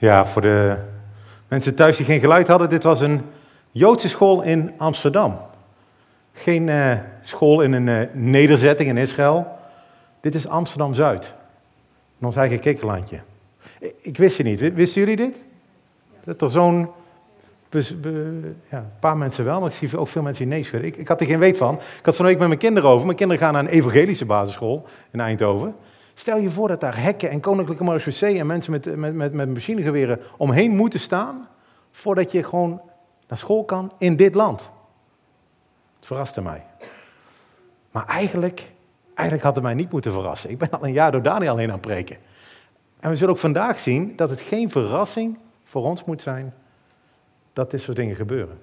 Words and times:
Ja, 0.00 0.26
voor 0.26 0.42
de 0.42 0.76
mensen 1.48 1.74
thuis 1.74 1.96
die 1.96 2.06
geen 2.06 2.20
geluid 2.20 2.48
hadden, 2.48 2.68
dit 2.68 2.82
was 2.82 3.00
een 3.00 3.22
Joodse 3.70 4.08
school 4.08 4.42
in 4.42 4.72
Amsterdam. 4.76 5.38
Geen 6.32 6.66
uh, 6.66 6.92
school 7.22 7.60
in 7.60 7.72
een 7.72 7.86
uh, 7.86 8.00
nederzetting 8.12 8.88
in 8.88 8.96
Israël. 8.96 9.46
Dit 10.20 10.34
is 10.34 10.48
Amsterdam-Zuid. 10.48 11.34
Ons 12.20 12.36
eigen 12.36 12.60
kikkerlandje. 12.60 13.20
Ik, 14.00 14.16
wist 14.16 14.38
het 14.38 14.46
niet. 14.46 14.74
Wisten 14.74 15.00
jullie 15.00 15.16
dit? 15.16 15.40
Dat 16.24 16.42
er 16.42 16.50
zo'n... 16.50 16.88
Een 17.70 18.56
paar 19.00 19.16
mensen 19.16 19.44
wel, 19.44 19.60
maar 19.60 19.70
ik 19.70 19.74
zie 19.74 19.98
ook 19.98 20.08
veel 20.08 20.22
mensen 20.22 20.44
die 20.44 20.54
nee 20.54 20.64
schudden. 20.64 20.88
Ik, 20.88 20.96
ik 20.96 21.08
had 21.08 21.20
er 21.20 21.26
geen 21.26 21.38
weet 21.38 21.56
van. 21.56 21.74
Ik 21.74 22.04
had 22.04 22.16
van 22.16 22.24
week 22.24 22.38
met 22.38 22.48
mijn 22.48 22.60
kinderen 22.60 22.90
over. 22.90 23.04
Mijn 23.04 23.16
kinderen 23.16 23.42
gaan 23.42 23.52
naar 23.52 23.62
een 23.62 23.68
evangelische 23.68 24.24
basisschool 24.24 24.86
in 25.10 25.20
Eindhoven. 25.20 25.74
Stel 26.20 26.38
je 26.38 26.50
voor 26.50 26.68
dat 26.68 26.80
daar 26.80 27.02
hekken 27.02 27.30
en 27.30 27.40
koninklijke 27.40 27.84
marechaussee 27.84 28.38
en 28.38 28.46
mensen 28.46 28.72
met, 28.72 28.96
met, 28.96 29.14
met, 29.14 29.32
met 29.32 29.48
machinegeweren 29.48 30.20
omheen 30.36 30.76
moeten 30.76 31.00
staan, 31.00 31.48
voordat 31.90 32.32
je 32.32 32.44
gewoon 32.44 32.80
naar 33.28 33.38
school 33.38 33.64
kan 33.64 33.92
in 33.98 34.16
dit 34.16 34.34
land. 34.34 34.60
Het 35.96 36.06
verraste 36.06 36.42
mij. 36.42 36.64
Maar 37.90 38.06
eigenlijk, 38.06 38.70
eigenlijk 39.14 39.46
had 39.46 39.54
het 39.54 39.64
mij 39.64 39.74
niet 39.74 39.92
moeten 39.92 40.12
verrassen. 40.12 40.50
Ik 40.50 40.58
ben 40.58 40.70
al 40.70 40.84
een 40.84 40.92
jaar 40.92 41.12
door 41.12 41.22
Daniel 41.22 41.56
heen 41.56 41.68
aan 41.68 41.72
het 41.72 41.86
preken. 41.86 42.16
En 43.00 43.10
we 43.10 43.16
zullen 43.16 43.34
ook 43.34 43.40
vandaag 43.40 43.78
zien 43.78 44.16
dat 44.16 44.30
het 44.30 44.40
geen 44.40 44.70
verrassing 44.70 45.38
voor 45.64 45.84
ons 45.84 46.04
moet 46.04 46.22
zijn 46.22 46.54
dat 47.52 47.70
dit 47.70 47.80
soort 47.80 47.96
dingen 47.96 48.16
gebeuren. 48.16 48.58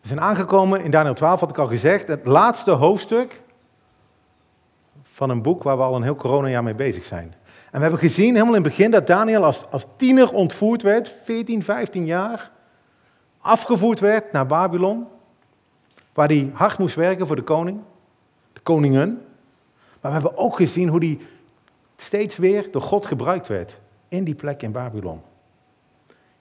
We 0.00 0.08
zijn 0.08 0.20
aangekomen 0.20 0.80
in 0.80 0.90
Daniel 0.90 1.14
12, 1.14 1.40
had 1.40 1.50
ik 1.50 1.58
al 1.58 1.68
gezegd, 1.68 2.08
het 2.08 2.26
laatste 2.26 2.70
hoofdstuk 2.70 3.40
van 5.22 5.30
een 5.30 5.42
boek 5.42 5.62
waar 5.62 5.76
we 5.76 5.82
al 5.82 5.96
een 5.96 6.02
heel 6.02 6.14
coronajaar 6.14 6.62
mee 6.62 6.74
bezig 6.74 7.04
zijn. 7.04 7.34
En 7.70 7.76
we 7.76 7.80
hebben 7.80 7.98
gezien 7.98 8.32
helemaal 8.32 8.54
in 8.54 8.62
het 8.62 8.76
begin 8.76 8.90
dat 8.90 9.06
Daniel 9.06 9.44
als, 9.44 9.64
als 9.70 9.86
tiener 9.96 10.32
ontvoerd 10.32 10.82
werd, 10.82 11.14
14, 11.24 11.62
15 11.62 12.06
jaar, 12.06 12.50
afgevoerd 13.40 14.00
werd 14.00 14.32
naar 14.32 14.46
Babylon, 14.46 15.06
waar 16.12 16.28
hij 16.28 16.50
hard 16.52 16.78
moest 16.78 16.94
werken 16.94 17.26
voor 17.26 17.36
de 17.36 17.42
koning, 17.42 17.80
de 18.52 18.60
koningen. 18.60 19.24
Maar 20.00 20.12
we 20.12 20.20
hebben 20.20 20.36
ook 20.36 20.56
gezien 20.56 20.88
hoe 20.88 20.98
hij 20.98 21.18
steeds 21.96 22.36
weer 22.36 22.68
door 22.70 22.82
God 22.82 23.06
gebruikt 23.06 23.48
werd 23.48 23.78
in 24.08 24.24
die 24.24 24.34
plek 24.34 24.62
in 24.62 24.72
Babylon. 24.72 25.20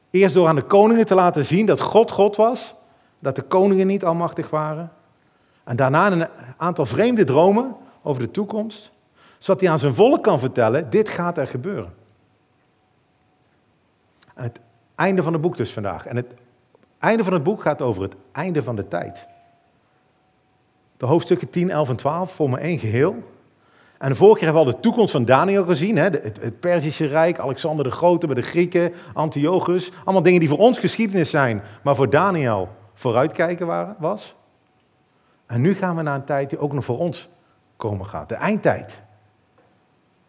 Eerst 0.09 0.33
door 0.33 0.47
aan 0.47 0.55
de 0.55 0.61
koningen 0.61 1.05
te 1.05 1.15
laten 1.15 1.45
zien 1.45 1.65
dat 1.65 1.79
God 1.79 2.11
God 2.11 2.35
was, 2.35 2.75
dat 3.19 3.35
de 3.35 3.41
koningen 3.41 3.87
niet 3.87 4.05
almachtig 4.05 4.49
waren. 4.49 4.91
En 5.63 5.75
daarna 5.75 6.11
een 6.11 6.27
aantal 6.57 6.85
vreemde 6.85 7.23
dromen 7.23 7.75
over 8.01 8.21
de 8.21 8.31
toekomst, 8.31 8.91
zodat 9.37 9.61
hij 9.61 9.69
aan 9.69 9.79
zijn 9.79 9.93
volk 9.93 10.23
kan 10.23 10.39
vertellen, 10.39 10.89
dit 10.89 11.09
gaat 11.09 11.37
er 11.37 11.47
gebeuren. 11.47 11.93
En 14.35 14.43
het 14.43 14.59
einde 14.95 15.23
van 15.23 15.33
het 15.33 15.41
boek 15.41 15.57
dus 15.57 15.73
vandaag. 15.73 16.05
En 16.05 16.15
het 16.15 16.33
einde 16.99 17.23
van 17.23 17.33
het 17.33 17.43
boek 17.43 17.61
gaat 17.61 17.81
over 17.81 18.01
het 18.01 18.15
einde 18.31 18.63
van 18.63 18.75
de 18.75 18.87
tijd. 18.87 19.27
De 20.97 21.05
hoofdstukken 21.05 21.49
10, 21.49 21.69
11 21.69 21.89
en 21.89 21.95
12 21.95 22.31
vormen 22.31 22.59
één 22.59 22.79
geheel. 22.79 23.15
En 23.97 24.09
de 24.09 24.15
vorige 24.15 24.37
keer 24.37 24.45
hebben 24.45 24.63
we 24.63 24.69
al 24.69 24.75
de 24.75 24.81
toekomst 24.81 25.11
van 25.11 25.25
Daniel 25.25 25.65
gezien. 25.65 25.97
Hè? 25.97 26.03
Het, 26.03 26.39
het 26.41 26.59
Perzische 26.59 27.05
Rijk, 27.05 27.39
Alexander 27.39 27.83
de 27.83 27.91
Grote 27.91 28.25
bij 28.25 28.35
de 28.35 28.41
Grieken, 28.41 28.93
Antiochus. 29.13 29.91
Allemaal 30.03 30.23
dingen 30.23 30.39
die 30.39 30.49
voor 30.49 30.57
ons 30.57 30.79
geschiedenis 30.79 31.29
zijn, 31.29 31.61
maar 31.83 31.95
voor 31.95 32.09
Daniel 32.09 32.69
vooruitkijken 32.93 33.67
waren, 33.67 33.95
was. 33.99 34.35
En 35.45 35.61
nu 35.61 35.75
gaan 35.75 35.95
we 35.95 36.01
naar 36.01 36.15
een 36.15 36.23
tijd 36.23 36.49
die 36.49 36.59
ook 36.59 36.73
nog 36.73 36.85
voor 36.85 36.97
ons 36.97 37.29
komen 37.81 38.05
gaat. 38.05 38.29
De 38.29 38.35
eindtijd. 38.35 39.01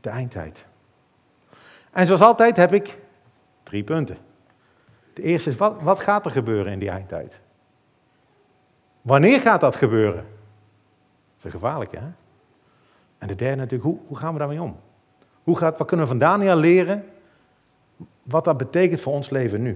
De 0.01 0.09
eindtijd. 0.09 0.67
En 1.91 2.07
zoals 2.07 2.21
altijd 2.21 2.57
heb 2.57 2.73
ik 2.73 2.99
drie 3.63 3.85
punten. 3.85 4.17
De 5.13 5.23
eerste 5.23 5.51
is, 5.51 5.57
wat, 5.57 5.83
wat 5.83 6.01
gaat 6.01 6.25
er 6.25 6.31
gebeuren 6.31 6.73
in 6.73 6.79
die 6.79 6.91
eindtijd? 6.91 7.41
Wanneer 9.03 9.41
gaat 9.41 9.61
dat 9.61 9.77
gebeuren? 9.77 10.25
Dat 11.37 11.45
is 11.45 11.51
gevaarlijk, 11.51 11.93
hè? 11.93 12.11
En 13.19 13.29
de 13.29 13.35
derde 13.35 13.57
natuurlijk, 13.57 13.91
hoe, 13.91 13.99
hoe 14.07 14.17
gaan 14.17 14.33
we 14.33 14.39
daarmee 14.39 14.63
om? 14.63 14.81
Hoe 15.43 15.59
gaat, 15.59 15.79
wat 15.79 15.87
kunnen 15.87 16.07
we 16.07 16.13
van 16.13 16.21
Daniel 16.21 16.57
leren? 16.57 17.05
Wat 18.23 18.45
dat 18.45 18.57
betekent 18.57 19.01
voor 19.01 19.13
ons 19.13 19.31
leven 19.31 19.63
nu. 19.63 19.73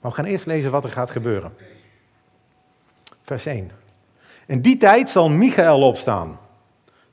Maar 0.00 0.10
we 0.10 0.16
gaan 0.16 0.24
eerst 0.24 0.46
lezen 0.46 0.70
wat 0.70 0.84
er 0.84 0.90
gaat 0.90 1.10
gebeuren. 1.10 1.54
Vers 3.22 3.46
1. 3.46 3.70
In 4.48 4.60
die 4.60 4.76
tijd 4.76 5.10
zal 5.10 5.28
Michael 5.28 5.82
opstaan, 5.82 6.38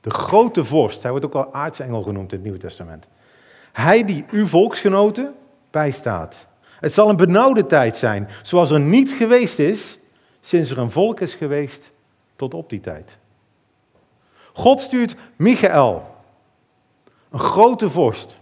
de 0.01 0.09
grote 0.09 0.63
vorst. 0.63 1.01
Hij 1.01 1.11
wordt 1.11 1.25
ook 1.25 1.35
al 1.35 1.53
aartsengel 1.53 2.01
genoemd 2.01 2.31
in 2.31 2.37
het 2.37 2.43
Nieuwe 2.43 2.59
Testament. 2.59 3.07
Hij 3.71 4.05
die 4.05 4.25
uw 4.31 4.47
volksgenoten 4.47 5.33
bijstaat. 5.71 6.47
Het 6.79 6.93
zal 6.93 7.09
een 7.09 7.15
benauwde 7.15 7.65
tijd 7.65 7.95
zijn, 7.95 8.29
zoals 8.41 8.71
er 8.71 8.79
niet 8.79 9.11
geweest 9.11 9.59
is 9.59 9.97
sinds 10.41 10.71
er 10.71 10.77
een 10.77 10.91
volk 10.91 11.19
is 11.19 11.33
geweest 11.33 11.91
tot 12.35 12.53
op 12.53 12.69
die 12.69 12.79
tijd. 12.79 13.17
God 14.53 14.81
stuurt 14.81 15.15
Michael, 15.35 16.15
een 17.29 17.39
grote 17.39 17.89
vorst, 17.89 18.37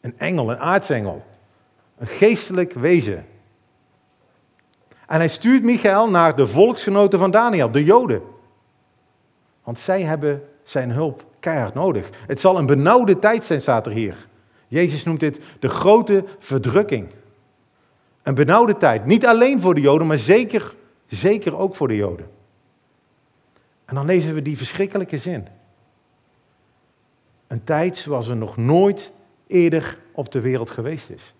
een 0.00 0.18
engel, 0.18 0.50
een 0.50 0.58
aartsengel, 0.58 1.24
een 1.98 2.06
geestelijk 2.06 2.72
wezen. 2.72 3.26
En 5.06 5.18
hij 5.18 5.28
stuurt 5.28 5.62
Michael 5.62 6.10
naar 6.10 6.36
de 6.36 6.46
volksgenoten 6.46 7.18
van 7.18 7.30
Daniel, 7.30 7.70
de 7.70 7.84
Joden. 7.84 8.22
Want 9.64 9.78
zij 9.78 10.02
hebben 10.02 10.42
zijn 10.62 10.90
hulp 10.90 11.24
keihard 11.40 11.74
nodig. 11.74 12.10
Het 12.26 12.40
zal 12.40 12.58
een 12.58 12.66
benauwde 12.66 13.18
tijd 13.18 13.44
zijn, 13.44 13.60
staat 13.60 13.86
er 13.86 13.92
hier. 13.92 14.26
Jezus 14.68 15.04
noemt 15.04 15.20
dit 15.20 15.40
de 15.58 15.68
grote 15.68 16.24
verdrukking. 16.38 17.08
Een 18.22 18.34
benauwde 18.34 18.76
tijd. 18.76 19.04
Niet 19.04 19.26
alleen 19.26 19.60
voor 19.60 19.74
de 19.74 19.80
Joden, 19.80 20.06
maar 20.06 20.18
zeker, 20.18 20.74
zeker 21.06 21.56
ook 21.56 21.76
voor 21.76 21.88
de 21.88 21.96
Joden. 21.96 22.30
En 23.84 23.94
dan 23.94 24.06
lezen 24.06 24.34
we 24.34 24.42
die 24.42 24.56
verschrikkelijke 24.56 25.18
zin. 25.18 25.46
Een 27.46 27.64
tijd 27.64 27.96
zoals 27.96 28.28
er 28.28 28.36
nog 28.36 28.56
nooit 28.56 29.12
eerder 29.46 29.98
op 30.12 30.32
de 30.32 30.40
wereld 30.40 30.70
geweest 30.70 31.10
is. 31.10 31.34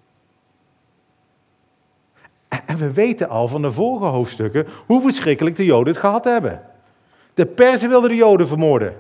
En 2.66 2.76
we 2.76 2.92
weten 2.92 3.28
al 3.28 3.48
van 3.48 3.62
de 3.62 3.72
vorige 3.72 4.04
hoofdstukken 4.04 4.66
hoe 4.86 5.00
verschrikkelijk 5.00 5.56
de 5.56 5.64
Joden 5.64 5.92
het 5.92 6.02
gehad 6.02 6.24
hebben. 6.24 6.62
De 7.34 7.46
Perzen 7.46 7.88
wilden 7.88 8.10
de 8.10 8.16
Joden 8.16 8.48
vermoorden. 8.48 8.94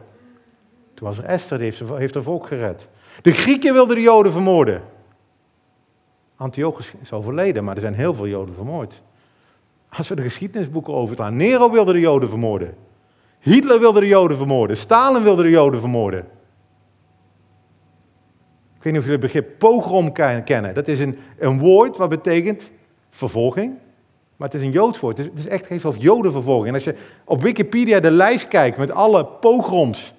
Toen 0.94 1.06
was 1.06 1.18
er 1.18 1.24
Esther, 1.24 1.58
die 1.58 1.66
heeft, 1.66 1.82
heeft 1.88 2.14
haar 2.14 2.22
volk 2.22 2.46
gered. 2.46 2.88
De 3.22 3.32
Grieken 3.32 3.72
wilden 3.72 3.96
de 3.96 4.02
Joden 4.02 4.32
vermoorden. 4.32 4.82
Antiochus 6.36 6.92
is 7.00 7.12
overleden, 7.12 7.64
maar 7.64 7.74
er 7.74 7.80
zijn 7.80 7.94
heel 7.94 8.14
veel 8.14 8.26
Joden 8.26 8.54
vermoord. 8.54 9.02
Als 9.88 10.08
we 10.08 10.14
de 10.14 10.22
geschiedenisboeken 10.22 10.94
overslaan. 10.94 11.36
Nero 11.36 11.70
wilde 11.70 11.92
de 11.92 12.00
Joden 12.00 12.28
vermoorden. 12.28 12.74
Hitler 13.38 13.80
wilde 13.80 14.00
de 14.00 14.06
Joden 14.06 14.36
vermoorden. 14.36 14.76
Stalin 14.76 15.22
wilde 15.22 15.42
de 15.42 15.50
Joden 15.50 15.80
vermoorden. 15.80 16.20
Ik 18.76 18.82
weet 18.82 18.92
niet 18.92 19.02
of 19.02 19.08
jullie 19.08 19.24
het 19.24 19.32
begrip 19.32 19.58
pogrom 19.58 20.12
kennen. 20.44 20.74
Dat 20.74 20.88
is 20.88 21.00
een, 21.00 21.18
een 21.38 21.58
woord 21.58 21.96
wat 21.96 22.08
betekent 22.08 22.70
vervolging. 23.16 23.74
Maar 24.36 24.48
het 24.48 24.56
is 24.56 24.62
een 24.62 24.72
Joods 24.72 25.00
woord. 25.00 25.18
Het 25.18 25.30
is 25.34 25.46
echt 25.46 25.66
geen 25.66 25.84
over 25.84 26.00
Jodenvervolging. 26.00 26.68
En 26.68 26.74
als 26.74 26.84
je 26.84 26.96
op 27.24 27.42
Wikipedia 27.42 28.00
de 28.00 28.10
lijst 28.10 28.48
kijkt 28.48 28.78
met 28.78 28.90
alle 28.90 29.24
pogroms 29.24 30.14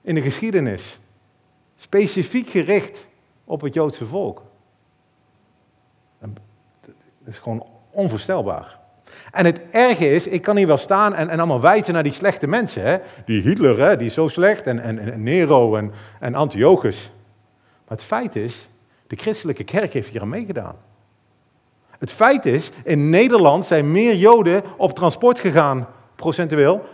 in 0.00 0.14
de 0.14 0.22
geschiedenis, 0.22 1.00
specifiek 1.76 2.48
gericht 2.48 3.06
op 3.44 3.60
het 3.60 3.74
Joodse 3.74 4.06
volk. 4.06 4.42
Dat 7.24 7.34
is 7.34 7.38
gewoon 7.38 7.66
onvoorstelbaar. 7.90 8.78
En 9.30 9.44
het 9.44 9.60
erge 9.70 10.10
is, 10.10 10.26
ik 10.26 10.42
kan 10.42 10.56
hier 10.56 10.66
wel 10.66 10.76
staan 10.76 11.14
en, 11.14 11.28
en 11.28 11.38
allemaal 11.38 11.60
wijzen 11.60 11.94
naar 11.94 12.02
die 12.02 12.12
slechte 12.12 12.46
mensen. 12.46 12.82
Hè? 12.82 12.96
Die 13.24 13.42
Hitler, 13.42 13.78
hè? 13.78 13.96
die 13.96 14.06
is 14.06 14.14
zo 14.14 14.28
slecht, 14.28 14.66
en, 14.66 14.78
en, 14.78 14.98
en 14.98 15.22
Nero 15.22 15.76
en, 15.76 15.92
en 16.20 16.34
Antiochus. 16.34 17.10
Maar 17.88 17.96
het 17.96 18.06
feit 18.06 18.36
is, 18.36 18.68
de 19.06 19.16
christelijke 19.16 19.64
kerk 19.64 19.92
heeft 19.92 20.08
hier 20.08 20.20
aan 20.20 20.28
meegedaan. 20.28 20.76
Het 22.02 22.12
feit 22.12 22.46
is, 22.46 22.70
in 22.84 23.10
Nederland 23.10 23.64
zijn 23.64 23.92
meer 23.92 24.14
Joden 24.14 24.62
op 24.76 24.92
transport 24.92 25.40
gegaan, 25.40 25.88
procentueel, 26.14 26.84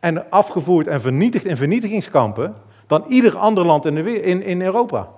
en 0.00 0.30
afgevoerd 0.30 0.86
en 0.86 1.00
vernietigd 1.00 1.44
in 1.44 1.56
vernietigingskampen, 1.56 2.54
dan 2.86 3.04
ieder 3.08 3.36
ander 3.36 3.66
land 3.66 3.86
in, 3.86 4.42
in 4.42 4.62
Europa. 4.62 5.08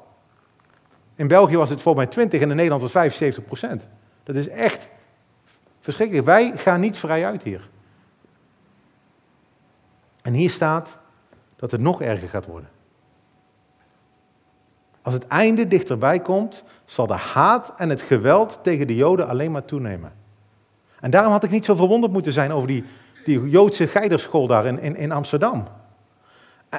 In 1.15 1.29
België 1.29 1.57
was 1.57 1.71
het 1.71 1.81
voor 1.81 1.97
mij 1.97 2.07
20 2.07 2.41
en 2.41 2.51
in 2.51 2.57
Nederland 2.57 2.83
was 2.83 2.91
75 2.91 3.45
procent. 3.45 3.87
Dat 4.23 4.37
is 4.37 4.49
echt 4.49 4.89
verschrikkelijk. 5.81 6.27
Wij 6.27 6.53
gaan 6.57 6.81
niet 6.81 6.97
vrij 6.97 7.27
uit 7.27 7.43
hier. 7.43 7.69
En 10.23 10.33
hier 10.33 10.51
staat 10.51 10.99
dat 11.57 11.71
het 11.71 11.81
nog 11.81 12.03
erger 12.03 12.29
gaat 12.29 12.47
worden. 12.47 12.69
Als 15.05 15.15
het 15.15 15.27
einde 15.27 15.69
dichterbij 15.69 16.21
komt, 16.21 16.63
zal 16.85 17.07
de 17.07 17.15
haat 17.15 17.73
en 17.77 17.89
het 17.89 18.03
geweld 18.03 18.59
tegen 18.63 18.87
de 18.87 18.95
Joden 18.95 19.29
alleen 19.29 19.51
maar 19.51 19.65
toenemen. 19.65 20.13
En 21.01 21.11
daarom 21.11 21.33
had 21.33 21.45
ik 21.45 21.51
niet 21.51 21.65
zo 21.65 21.75
verwonderd 21.75 22.13
moeten 22.13 22.33
zijn 22.33 22.53
over 22.53 22.69
die, 22.69 22.85
die 23.25 23.49
Joodse 23.49 23.87
geiderschool 23.87 24.47
daar 24.47 24.67
in, 24.67 24.97
in, 24.97 25.13
Amsterdam. 25.13 25.69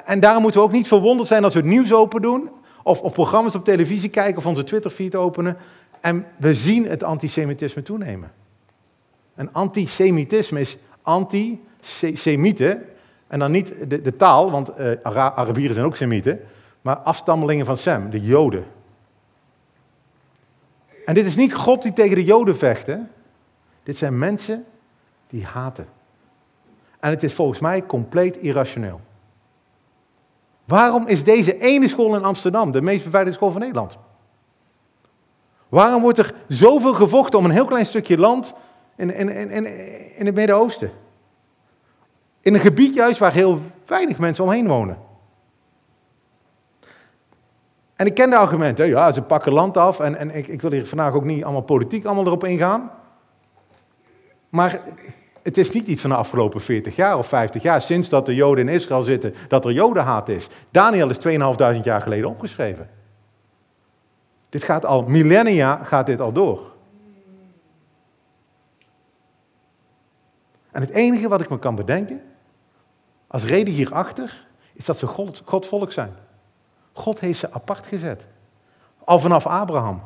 En 0.05 0.19
daarom 0.19 0.41
moeten 0.41 0.59
we 0.59 0.65
ook 0.65 0.73
niet 0.73 0.87
verwonderd 0.87 1.27
zijn 1.27 1.43
als 1.43 1.53
we 1.53 1.59
het 1.59 1.67
nieuws 1.67 1.93
open 1.93 2.21
doen, 2.21 2.49
of, 2.83 3.01
of 3.01 3.13
programma's 3.13 3.55
op 3.55 3.63
televisie 3.63 4.09
kijken 4.09 4.37
of 4.37 4.45
onze 4.45 4.63
Twitterfeed 4.63 5.15
openen. 5.15 5.57
En 6.01 6.25
we 6.37 6.53
zien 6.53 6.87
het 6.87 7.03
antisemitisme 7.03 7.81
toenemen. 7.81 8.31
En 9.35 9.53
antisemitisme 9.53 10.59
is 10.59 10.77
anti-semieten. 11.01 12.83
En 13.27 13.39
dan 13.39 13.51
niet 13.51 13.89
de, 13.89 14.01
de 14.01 14.15
taal, 14.15 14.51
want 14.51 14.79
uh, 14.79 14.91
Arabieren 15.03 15.73
zijn 15.73 15.85
ook 15.85 15.95
semieten. 15.95 16.39
Maar 16.85 16.97
afstammelingen 16.97 17.65
van 17.65 17.77
Sem, 17.77 18.09
de 18.09 18.21
Joden. 18.21 18.65
En 21.05 21.13
dit 21.13 21.25
is 21.25 21.35
niet 21.35 21.53
God 21.53 21.83
die 21.83 21.93
tegen 21.93 22.15
de 22.15 22.23
Joden 22.23 22.57
vecht. 22.57 22.87
Hè? 22.87 22.97
Dit 23.83 23.97
zijn 23.97 24.17
mensen 24.17 24.65
die 25.27 25.45
haten. 25.45 25.87
En 26.99 27.09
het 27.09 27.23
is 27.23 27.33
volgens 27.33 27.59
mij 27.59 27.85
compleet 27.85 28.37
irrationeel. 28.37 29.01
Waarom 30.65 31.07
is 31.07 31.23
deze 31.23 31.57
ene 31.57 31.87
school 31.87 32.15
in 32.15 32.23
Amsterdam 32.23 32.71
de 32.71 32.81
meest 32.81 33.03
beveiligde 33.03 33.37
school 33.37 33.51
van 33.51 33.61
Nederland? 33.61 33.97
Waarom 35.69 36.01
wordt 36.01 36.17
er 36.17 36.33
zoveel 36.47 36.93
gevochten 36.93 37.39
om 37.39 37.45
een 37.45 37.51
heel 37.51 37.65
klein 37.65 37.85
stukje 37.85 38.17
land 38.17 38.53
in, 38.95 39.13
in, 39.13 40.25
het 40.25 40.35
Midden-Oosten? 40.35 40.91
In 42.41 42.53
een 42.53 42.59
gebied 42.59 42.93
juist 42.93 43.19
waar 43.19 43.33
heel 43.33 43.61
weinig 43.85 44.17
mensen 44.17 44.43
omheen 44.43 44.67
wonen. 44.67 45.04
En 47.95 48.05
ik 48.05 48.13
ken 48.13 48.29
de 48.29 48.37
argumenten, 48.37 48.87
ja, 48.87 49.11
ze 49.11 49.21
pakken 49.21 49.51
land 49.51 49.77
af 49.77 49.99
en, 49.99 50.15
en 50.15 50.35
ik, 50.35 50.47
ik 50.47 50.61
wil 50.61 50.71
hier 50.71 50.85
vandaag 50.85 51.13
ook 51.13 51.23
niet 51.23 51.43
allemaal 51.43 51.61
politiek 51.61 52.05
allemaal 52.05 52.25
erop 52.25 52.43
ingaan. 52.43 52.91
Maar 54.49 54.81
het 55.43 55.57
is 55.57 55.71
niet 55.71 55.87
iets 55.87 56.01
van 56.01 56.09
de 56.09 56.15
afgelopen 56.15 56.61
40 56.61 56.95
jaar 56.95 57.17
of 57.17 57.27
50 57.27 57.61
jaar, 57.61 57.81
sinds 57.81 58.09
dat 58.09 58.25
de 58.25 58.35
Joden 58.35 58.67
in 58.67 58.73
Israël 58.73 59.01
zitten, 59.01 59.33
dat 59.47 59.65
er 59.65 59.71
Jodenhaat 59.71 60.29
is. 60.29 60.47
Daniel 60.71 61.09
is 61.09 61.19
2.500 61.77 61.81
jaar 61.83 62.01
geleden 62.01 62.29
opgeschreven. 62.29 62.89
Dit 64.49 64.63
gaat 64.63 64.85
al 64.85 65.03
millennia, 65.03 65.83
gaat 65.83 66.05
dit 66.05 66.21
al 66.21 66.31
door. 66.31 66.73
En 70.71 70.81
het 70.81 70.89
enige 70.89 71.27
wat 71.27 71.41
ik 71.41 71.49
me 71.49 71.59
kan 71.59 71.75
bedenken, 71.75 72.21
als 73.27 73.45
reden 73.45 73.73
hierachter, 73.73 74.47
is 74.73 74.85
dat 74.85 74.97
ze 74.97 75.07
God, 75.07 75.41
God 75.45 75.65
volk 75.65 75.91
zijn. 75.91 76.13
God 76.95 77.19
heeft 77.19 77.39
ze 77.39 77.51
apart 77.51 77.87
gezet. 77.87 78.25
Al 79.03 79.19
vanaf 79.19 79.47
Abraham. 79.47 80.01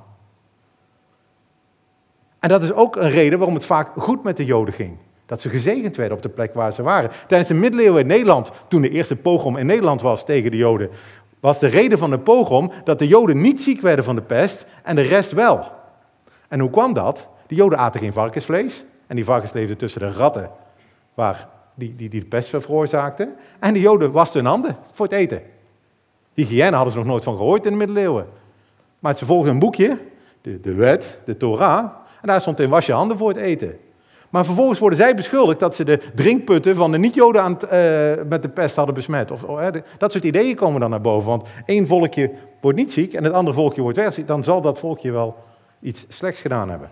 En 2.40 2.50
dat 2.50 2.64
is 2.64 2.74
ook 2.74 2.96
een 2.96 3.10
reden 3.10 3.38
waarom 3.38 3.56
het 3.56 3.66
vaak 3.66 3.90
goed 3.98 4.24
met 4.24 4.38
de 4.38 4.46
Joden 4.46 4.74
ging. 4.74 4.98
Dat 5.26 5.42
ze 5.42 5.50
gezegend 5.50 5.96
werden 5.96 6.18
op 6.18 6.24
de 6.24 6.30
plek 6.30 6.54
waar 6.54 6.74
ze 6.74 6.82
waren. 6.82 7.12
Tijdens 7.28 7.50
de 7.50 7.56
middeleeuwen 7.56 8.02
in 8.02 8.08
Nederland, 8.08 8.52
toen 8.68 8.82
de 8.82 8.90
eerste 8.90 9.16
pogrom 9.16 9.58
in 9.58 9.66
Nederland 9.66 10.02
was 10.02 10.26
tegen 10.26 10.52
de 10.52 10.58
Joden, 10.58 10.90
was 11.40 11.60
de 11.60 11.68
reden 11.68 11.98
van 11.98 12.10
de 12.10 12.20
pogrom 12.20 12.72
dat 12.84 13.00
de 13.00 13.08
Joden 13.08 13.42
niet 13.42 13.62
ziek 13.62 13.82
werden 13.82 14.06
van 14.06 14.16
de 14.16 14.22
pest 14.22 14.66
en 14.84 14.96
de 14.96 15.02
rest 15.02 15.32
wel. 15.32 15.72
En 16.48 16.60
hoe 16.60 16.70
kwam 16.70 16.94
dat? 16.94 17.28
De 17.48 17.56
Joden 17.56 17.80
aten 17.80 18.00
geen 18.00 18.14
varkensvlees 18.14 18.84
en 19.08 19.16
die 19.16 19.26
varkens 19.26 19.52
leefden 19.52 19.78
tussen 19.78 20.02
de 20.02 20.12
ratten 20.12 20.50
waar 21.14 21.48
die, 21.76 21.96
die, 21.96 22.10
die 22.10 22.20
de 22.20 22.28
pest 22.28 22.50
veroorzaakten. 22.50 23.36
En 23.60 23.74
de 23.74 23.80
Joden 23.80 24.12
wasten 24.12 24.42
hun 24.42 24.50
handen 24.50 24.78
voor 24.92 25.06
het 25.06 25.16
eten. 25.16 25.42
Hygiëne 26.40 26.76
hadden 26.76 26.92
ze 26.92 26.98
nog 26.98 27.08
nooit 27.08 27.24
van 27.24 27.38
gehoord 27.38 27.66
in 27.66 27.72
de 27.72 27.78
middeleeuwen. 27.78 28.28
Maar 29.00 29.18
ze 29.18 29.26
volgden 29.26 29.54
een 29.54 29.60
boekje, 29.60 29.98
de, 30.42 30.60
de 30.60 30.74
wet, 30.74 31.20
de 31.26 31.38
Torah, 31.38 31.84
en 32.22 32.28
daar 32.28 32.42
stond 32.42 32.60
in 32.60 32.70
was 32.70 32.86
je 32.86 32.94
handen 32.94 33.18
voor 33.18 33.30
het 33.30 33.38
eten. 33.38 33.78
Maar 34.30 34.46
vervolgens 34.46 34.80
worden 34.80 35.00
zij 35.00 35.16
beschuldigd 35.16 35.60
dat 35.60 35.76
ze 35.76 35.84
de 35.84 36.00
drinkputten 36.16 36.76
van 36.76 36.92
de 36.92 36.98
niet-Joden 36.98 37.52
uh, 37.52 37.70
met 38.30 38.42
de 38.42 38.50
pest 38.54 38.76
hadden 38.76 38.96
besmet. 38.96 39.32
Of, 39.32 39.44
uh, 39.44 39.68
dat 39.98 40.12
soort 40.12 40.24
ideeën 40.24 40.56
komen 40.56 40.80
dan 40.80 40.90
naar 40.90 41.02
boven. 41.02 41.30
Want 41.30 41.44
één 41.66 41.88
volkje 41.88 42.32
wordt 42.62 42.78
niet 42.78 42.92
ziek 42.92 43.14
en 43.14 43.24
het 43.24 43.34
andere 43.34 43.56
volkje 43.56 43.82
wordt 43.82 43.98
wel 43.98 44.12
ziek. 44.12 44.28
Dan 44.28 44.44
zal 44.44 44.62
dat 44.62 44.80
volkje 44.80 45.12
wel 45.12 45.36
iets 45.82 46.06
slechts 46.08 46.42
gedaan 46.42 46.70
hebben. 46.70 46.90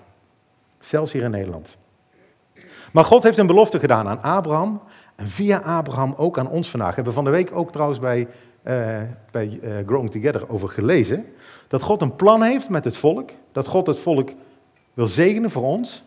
Zelfs 0.80 1.12
hier 1.12 1.24
in 1.24 1.32
Nederland. 1.32 1.78
Maar 2.92 3.06
God 3.06 3.24
heeft 3.24 3.38
een 3.38 3.48
belofte 3.48 3.80
gedaan 3.80 4.08
aan 4.08 4.22
Abraham. 4.22 4.82
En 5.16 5.28
via 5.28 5.58
Abraham 5.58 6.14
ook 6.18 6.38
aan 6.40 6.50
ons 6.50 6.70
vandaag. 6.70 6.96
Hebben 6.96 7.14
we 7.14 7.20
van 7.20 7.24
de 7.24 7.38
week 7.38 7.56
ook 7.56 7.72
trouwens 7.72 8.00
bij, 8.00 8.28
uh, 8.68 9.02
bij 9.32 9.60
Growing 9.86 10.12
Together 10.12 10.50
over 10.50 10.70
gelezen. 10.70 11.26
Dat 11.68 11.82
God 11.82 12.02
een 12.02 12.16
plan 12.16 12.44
heeft 12.44 12.70
met 12.70 12.84
het 12.84 12.98
volk. 12.98 13.30
Dat 13.52 13.68
God 13.68 13.88
het 13.88 14.00
volk 14.00 14.30
wil 14.94 15.08
zegenen 15.08 15.52
voor 15.52 15.64
ons. 15.64 16.04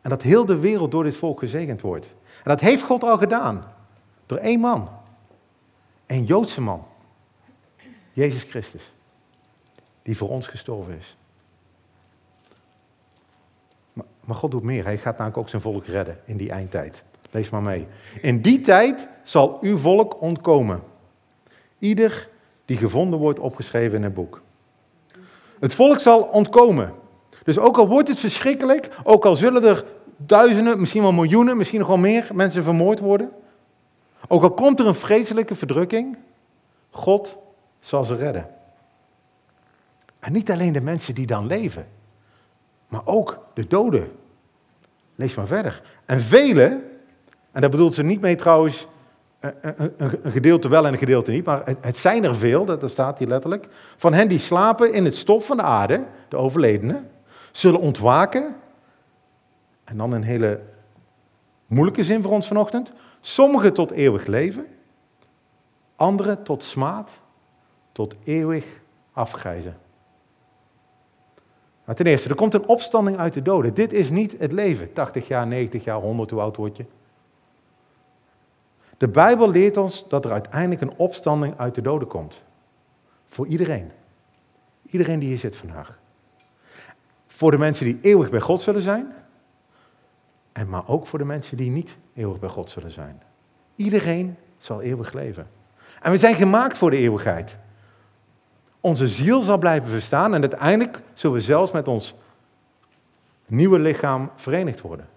En 0.00 0.10
dat 0.10 0.22
heel 0.22 0.46
de 0.46 0.58
wereld 0.58 0.90
door 0.90 1.04
dit 1.04 1.16
volk 1.16 1.38
gezegend 1.38 1.80
wordt. 1.80 2.06
En 2.24 2.50
dat 2.50 2.60
heeft 2.60 2.82
God 2.82 3.04
al 3.04 3.18
gedaan. 3.18 3.64
Door 4.26 4.38
één 4.38 4.60
man. 4.60 4.88
Een 6.06 6.24
Joodse 6.24 6.60
man. 6.60 6.86
Jezus 8.12 8.42
Christus. 8.42 8.92
Die 10.02 10.16
voor 10.16 10.28
ons 10.28 10.46
gestorven 10.46 10.96
is. 10.98 11.16
Maar, 13.92 14.06
maar 14.24 14.36
God 14.36 14.50
doet 14.50 14.62
meer. 14.62 14.84
Hij 14.84 14.98
gaat 14.98 15.12
namelijk 15.12 15.36
ook 15.36 15.48
zijn 15.48 15.62
volk 15.62 15.86
redden 15.86 16.20
in 16.24 16.36
die 16.36 16.50
eindtijd. 16.50 17.02
Lees 17.30 17.50
maar 17.50 17.62
mee. 17.62 17.86
In 18.20 18.40
die 18.40 18.60
tijd 18.60 19.08
zal 19.22 19.58
uw 19.60 19.78
volk 19.78 20.20
ontkomen. 20.20 20.82
Ieder 21.82 22.28
die 22.64 22.76
gevonden 22.76 23.18
wordt 23.18 23.38
opgeschreven 23.38 23.96
in 23.96 24.02
het 24.02 24.14
boek. 24.14 24.42
Het 25.60 25.74
volk 25.74 25.98
zal 25.98 26.22
ontkomen. 26.22 26.94
Dus 27.44 27.58
ook 27.58 27.78
al 27.78 27.88
wordt 27.88 28.08
het 28.08 28.18
verschrikkelijk, 28.18 28.88
ook 29.02 29.24
al 29.24 29.36
zullen 29.36 29.64
er 29.64 29.84
duizenden, 30.16 30.80
misschien 30.80 31.02
wel 31.02 31.12
miljoenen, 31.12 31.56
misschien 31.56 31.78
nog 31.78 31.88
wel 31.88 31.96
meer 31.96 32.28
mensen 32.32 32.62
vermoord 32.62 33.00
worden, 33.00 33.30
ook 34.28 34.42
al 34.42 34.50
komt 34.50 34.80
er 34.80 34.86
een 34.86 34.94
vreselijke 34.94 35.54
verdrukking, 35.54 36.16
God 36.90 37.38
zal 37.80 38.04
ze 38.04 38.14
redden. 38.14 38.50
En 40.18 40.32
niet 40.32 40.50
alleen 40.50 40.72
de 40.72 40.80
mensen 40.80 41.14
die 41.14 41.26
dan 41.26 41.46
leven, 41.46 41.86
maar 42.88 43.02
ook 43.04 43.44
de 43.54 43.66
doden. 43.66 44.12
Lees 45.14 45.34
maar 45.34 45.46
verder. 45.46 45.82
En 46.04 46.20
velen, 46.20 46.72
en 47.52 47.60
daar 47.60 47.70
bedoelt 47.70 47.94
ze 47.94 48.02
niet 48.02 48.20
mee 48.20 48.36
trouwens 48.36 48.86
een, 49.42 50.10
gedeelte 50.24 50.68
wel 50.68 50.86
en 50.86 50.92
een 50.92 50.98
gedeelte 50.98 51.30
niet, 51.30 51.44
maar 51.44 51.62
het, 51.80 51.98
zijn 51.98 52.24
er 52.24 52.36
veel, 52.36 52.64
dat, 52.64 52.80
dat 52.80 52.90
staat 52.90 53.18
hier 53.18 53.28
letterlijk, 53.28 53.68
van 53.96 54.14
hen 54.14 54.28
die 54.28 54.38
slapen 54.38 54.92
in 54.92 55.04
het 55.04 55.16
stof 55.16 55.46
van 55.46 55.56
de 55.56 55.62
aarde, 55.62 56.04
de 56.28 56.36
overledenen, 56.36 57.10
zullen 57.52 57.80
ontwaken. 57.80 58.54
En 59.84 59.96
dan 59.96 60.12
een 60.12 60.22
hele 60.22 60.60
moeilijke 61.66 62.04
zin 62.04 62.22
voor 62.22 62.32
ons 62.32 62.46
vanochtend. 62.46 62.92
Sommigen 63.20 63.72
tot 63.72 63.90
eeuwig 63.90 64.26
leven, 64.26 64.66
anderen 65.96 66.42
tot 66.42 66.62
smaad, 66.62 67.10
tot 67.92 68.14
eeuwig 68.24 68.64
afgrijzen. 69.12 69.76
Maar 71.84 71.94
ten 71.94 72.06
eerste, 72.06 72.28
er 72.28 72.34
komt 72.34 72.54
een 72.54 72.66
opstanding 72.66 73.18
uit 73.18 73.34
de 73.34 73.42
doden. 73.42 73.74
Dit 73.74 73.92
is 73.92 74.10
niet 74.10 74.34
het 74.38 74.52
leven. 74.52 74.92
80 74.92 75.28
jaar, 75.28 75.46
90 75.46 75.84
jaar, 75.84 76.00
100, 76.00 76.30
hoe 76.30 76.40
oud 76.40 76.56
word 76.56 76.76
je? 76.76 76.84
De 79.02 79.08
Bijbel 79.08 79.50
leert 79.50 79.76
ons 79.76 80.04
dat 80.08 80.24
er 80.24 80.32
uiteindelijk 80.32 80.80
een 80.80 80.96
opstanding 80.96 81.58
uit 81.58 81.74
de 81.74 81.82
doden 81.82 82.08
komt. 82.08 82.42
Voor 83.28 83.46
iedereen. 83.46 83.90
Iedereen 84.86 85.18
die 85.18 85.28
hier 85.28 85.38
zit 85.38 85.56
vandaag. 85.56 85.98
Voor 87.26 87.50
de 87.50 87.58
mensen 87.58 87.84
die 87.84 87.98
eeuwig 88.02 88.30
bij 88.30 88.40
God 88.40 88.60
zullen 88.60 88.82
zijn. 88.82 89.12
En 90.52 90.68
maar 90.68 90.88
ook 90.88 91.06
voor 91.06 91.18
de 91.18 91.24
mensen 91.24 91.56
die 91.56 91.70
niet 91.70 91.96
eeuwig 92.14 92.38
bij 92.38 92.48
God 92.48 92.70
zullen 92.70 92.90
zijn. 92.90 93.22
Iedereen 93.76 94.36
zal 94.58 94.82
eeuwig 94.82 95.12
leven. 95.12 95.46
En 96.00 96.10
we 96.10 96.18
zijn 96.18 96.34
gemaakt 96.34 96.76
voor 96.76 96.90
de 96.90 96.96
eeuwigheid. 96.96 97.56
Onze 98.80 99.08
ziel 99.08 99.42
zal 99.42 99.58
blijven 99.58 99.90
verstaan 99.90 100.34
en 100.34 100.40
uiteindelijk 100.40 101.00
zullen 101.12 101.36
we 101.36 101.42
zelfs 101.42 101.72
met 101.72 101.88
ons 101.88 102.14
nieuwe 103.46 103.78
lichaam 103.78 104.30
verenigd 104.36 104.80
worden. 104.80 105.08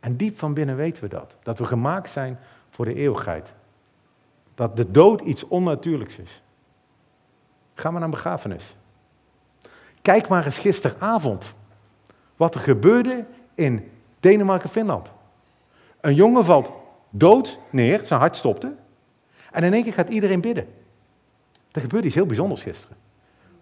En 0.00 0.16
diep 0.16 0.38
van 0.38 0.54
binnen 0.54 0.76
weten 0.76 1.02
we 1.02 1.08
dat. 1.08 1.36
Dat 1.42 1.58
we 1.58 1.64
gemaakt 1.64 2.08
zijn 2.08 2.38
voor 2.74 2.84
de 2.84 2.94
eeuwigheid. 2.94 3.52
Dat 4.54 4.76
de 4.76 4.90
dood 4.90 5.20
iets 5.20 5.48
onnatuurlijks 5.48 6.18
is. 6.18 6.42
Ga 7.74 7.90
maar 7.90 8.00
naar 8.00 8.08
een 8.08 8.14
begrafenis. 8.14 8.76
Kijk 10.02 10.28
maar 10.28 10.44
eens 10.44 10.58
gisteravond 10.58 11.54
wat 12.36 12.54
er 12.54 12.60
gebeurde 12.60 13.24
in 13.54 13.90
Denemarken-Finland. 14.20 15.10
Een 16.00 16.14
jongen 16.14 16.44
valt 16.44 16.72
dood 17.10 17.58
neer, 17.70 18.04
zijn 18.04 18.20
hart 18.20 18.36
stopte. 18.36 18.72
En 19.50 19.64
in 19.64 19.72
één 19.72 19.82
keer 19.84 19.92
gaat 19.92 20.08
iedereen 20.08 20.40
bidden. 20.40 20.66
Er 21.72 21.80
gebeurde 21.80 22.06
iets 22.06 22.16
heel 22.16 22.26
bijzonders 22.26 22.62
gisteren. 22.62 22.96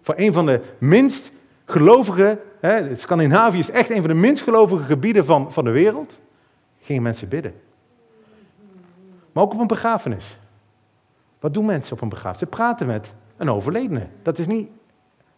Voor 0.01 0.15
een 0.17 0.33
van 0.33 0.45
de 0.45 0.61
minst 0.77 1.31
gelovige, 1.65 2.41
hè, 2.59 2.95
Scandinavië 2.95 3.59
is 3.59 3.69
echt 3.69 3.89
een 3.89 4.01
van 4.01 4.09
de 4.09 4.13
minst 4.13 4.43
gelovige 4.43 4.83
gebieden 4.83 5.25
van, 5.25 5.53
van 5.53 5.63
de 5.63 5.71
wereld, 5.71 6.19
gingen 6.81 7.01
mensen 7.01 7.27
bidden. 7.27 7.53
Maar 9.33 9.43
ook 9.43 9.53
op 9.53 9.59
een 9.59 9.67
begrafenis. 9.67 10.39
Wat 11.39 11.53
doen 11.53 11.65
mensen 11.65 11.93
op 11.93 12.01
een 12.01 12.09
begrafenis? 12.09 12.39
Ze 12.39 12.55
praten 12.55 12.87
met 12.87 13.13
een 13.37 13.49
overledene. 13.49 14.07
Dat 14.21 14.37
is 14.37 14.47
niet 14.47 14.69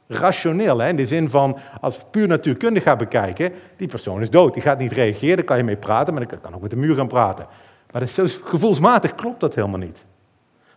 rationeel. 0.07 0.79
Hè? 0.79 0.89
In 0.89 0.95
de 0.95 1.05
zin 1.05 1.29
van, 1.29 1.57
als 1.81 2.05
puur 2.11 2.27
natuurkundig 2.27 2.83
gaat 2.83 2.97
bekijken, 2.97 3.53
die 3.75 3.87
persoon 3.87 4.21
is 4.21 4.29
dood. 4.29 4.53
Die 4.53 4.61
gaat 4.61 4.79
niet 4.79 4.91
reageren, 4.91 5.35
daar 5.35 5.45
kan 5.45 5.57
je 5.57 5.63
mee 5.63 5.77
praten, 5.77 6.13
maar 6.13 6.27
dan 6.27 6.39
kan 6.41 6.55
ook 6.55 6.61
met 6.61 6.69
de 6.69 6.75
muur 6.75 6.95
gaan 6.95 7.07
praten. 7.07 7.47
Maar 7.91 8.07
gevoelsmatig 8.43 9.15
klopt 9.15 9.39
dat 9.39 9.55
helemaal 9.55 9.79
niet. 9.79 10.05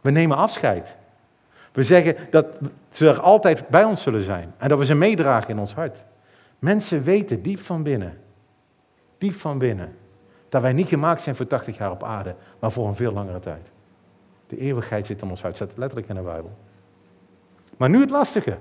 We 0.00 0.10
nemen 0.10 0.36
afscheid. 0.36 0.96
We 1.72 1.82
zeggen 1.82 2.16
dat 2.30 2.46
ze 2.90 3.08
er 3.08 3.20
altijd 3.20 3.68
bij 3.68 3.84
ons 3.84 4.02
zullen 4.02 4.22
zijn 4.22 4.54
en 4.56 4.68
dat 4.68 4.78
we 4.78 4.84
ze 4.84 4.94
meedragen 4.94 5.50
in 5.50 5.58
ons 5.58 5.74
hart. 5.74 6.04
Mensen 6.58 7.02
weten 7.02 7.42
diep 7.42 7.60
van 7.60 7.82
binnen, 7.82 8.18
diep 9.18 9.34
van 9.34 9.58
binnen, 9.58 9.96
dat 10.48 10.62
wij 10.62 10.72
niet 10.72 10.88
gemaakt 10.88 11.22
zijn 11.22 11.36
voor 11.36 11.46
80 11.46 11.78
jaar 11.78 11.90
op 11.90 12.02
aarde, 12.02 12.34
maar 12.58 12.72
voor 12.72 12.88
een 12.88 12.96
veel 12.96 13.12
langere 13.12 13.40
tijd. 13.40 13.70
De 14.46 14.58
eeuwigheid 14.58 15.06
zit 15.06 15.22
in 15.22 15.30
ons 15.30 15.42
hart, 15.42 15.56
staat 15.56 15.72
letterlijk 15.76 16.08
in 16.08 16.14
de 16.14 16.20
Bijbel. 16.20 16.56
Maar 17.76 17.88
nu 17.88 18.00
het 18.00 18.10
lastige. 18.10 18.58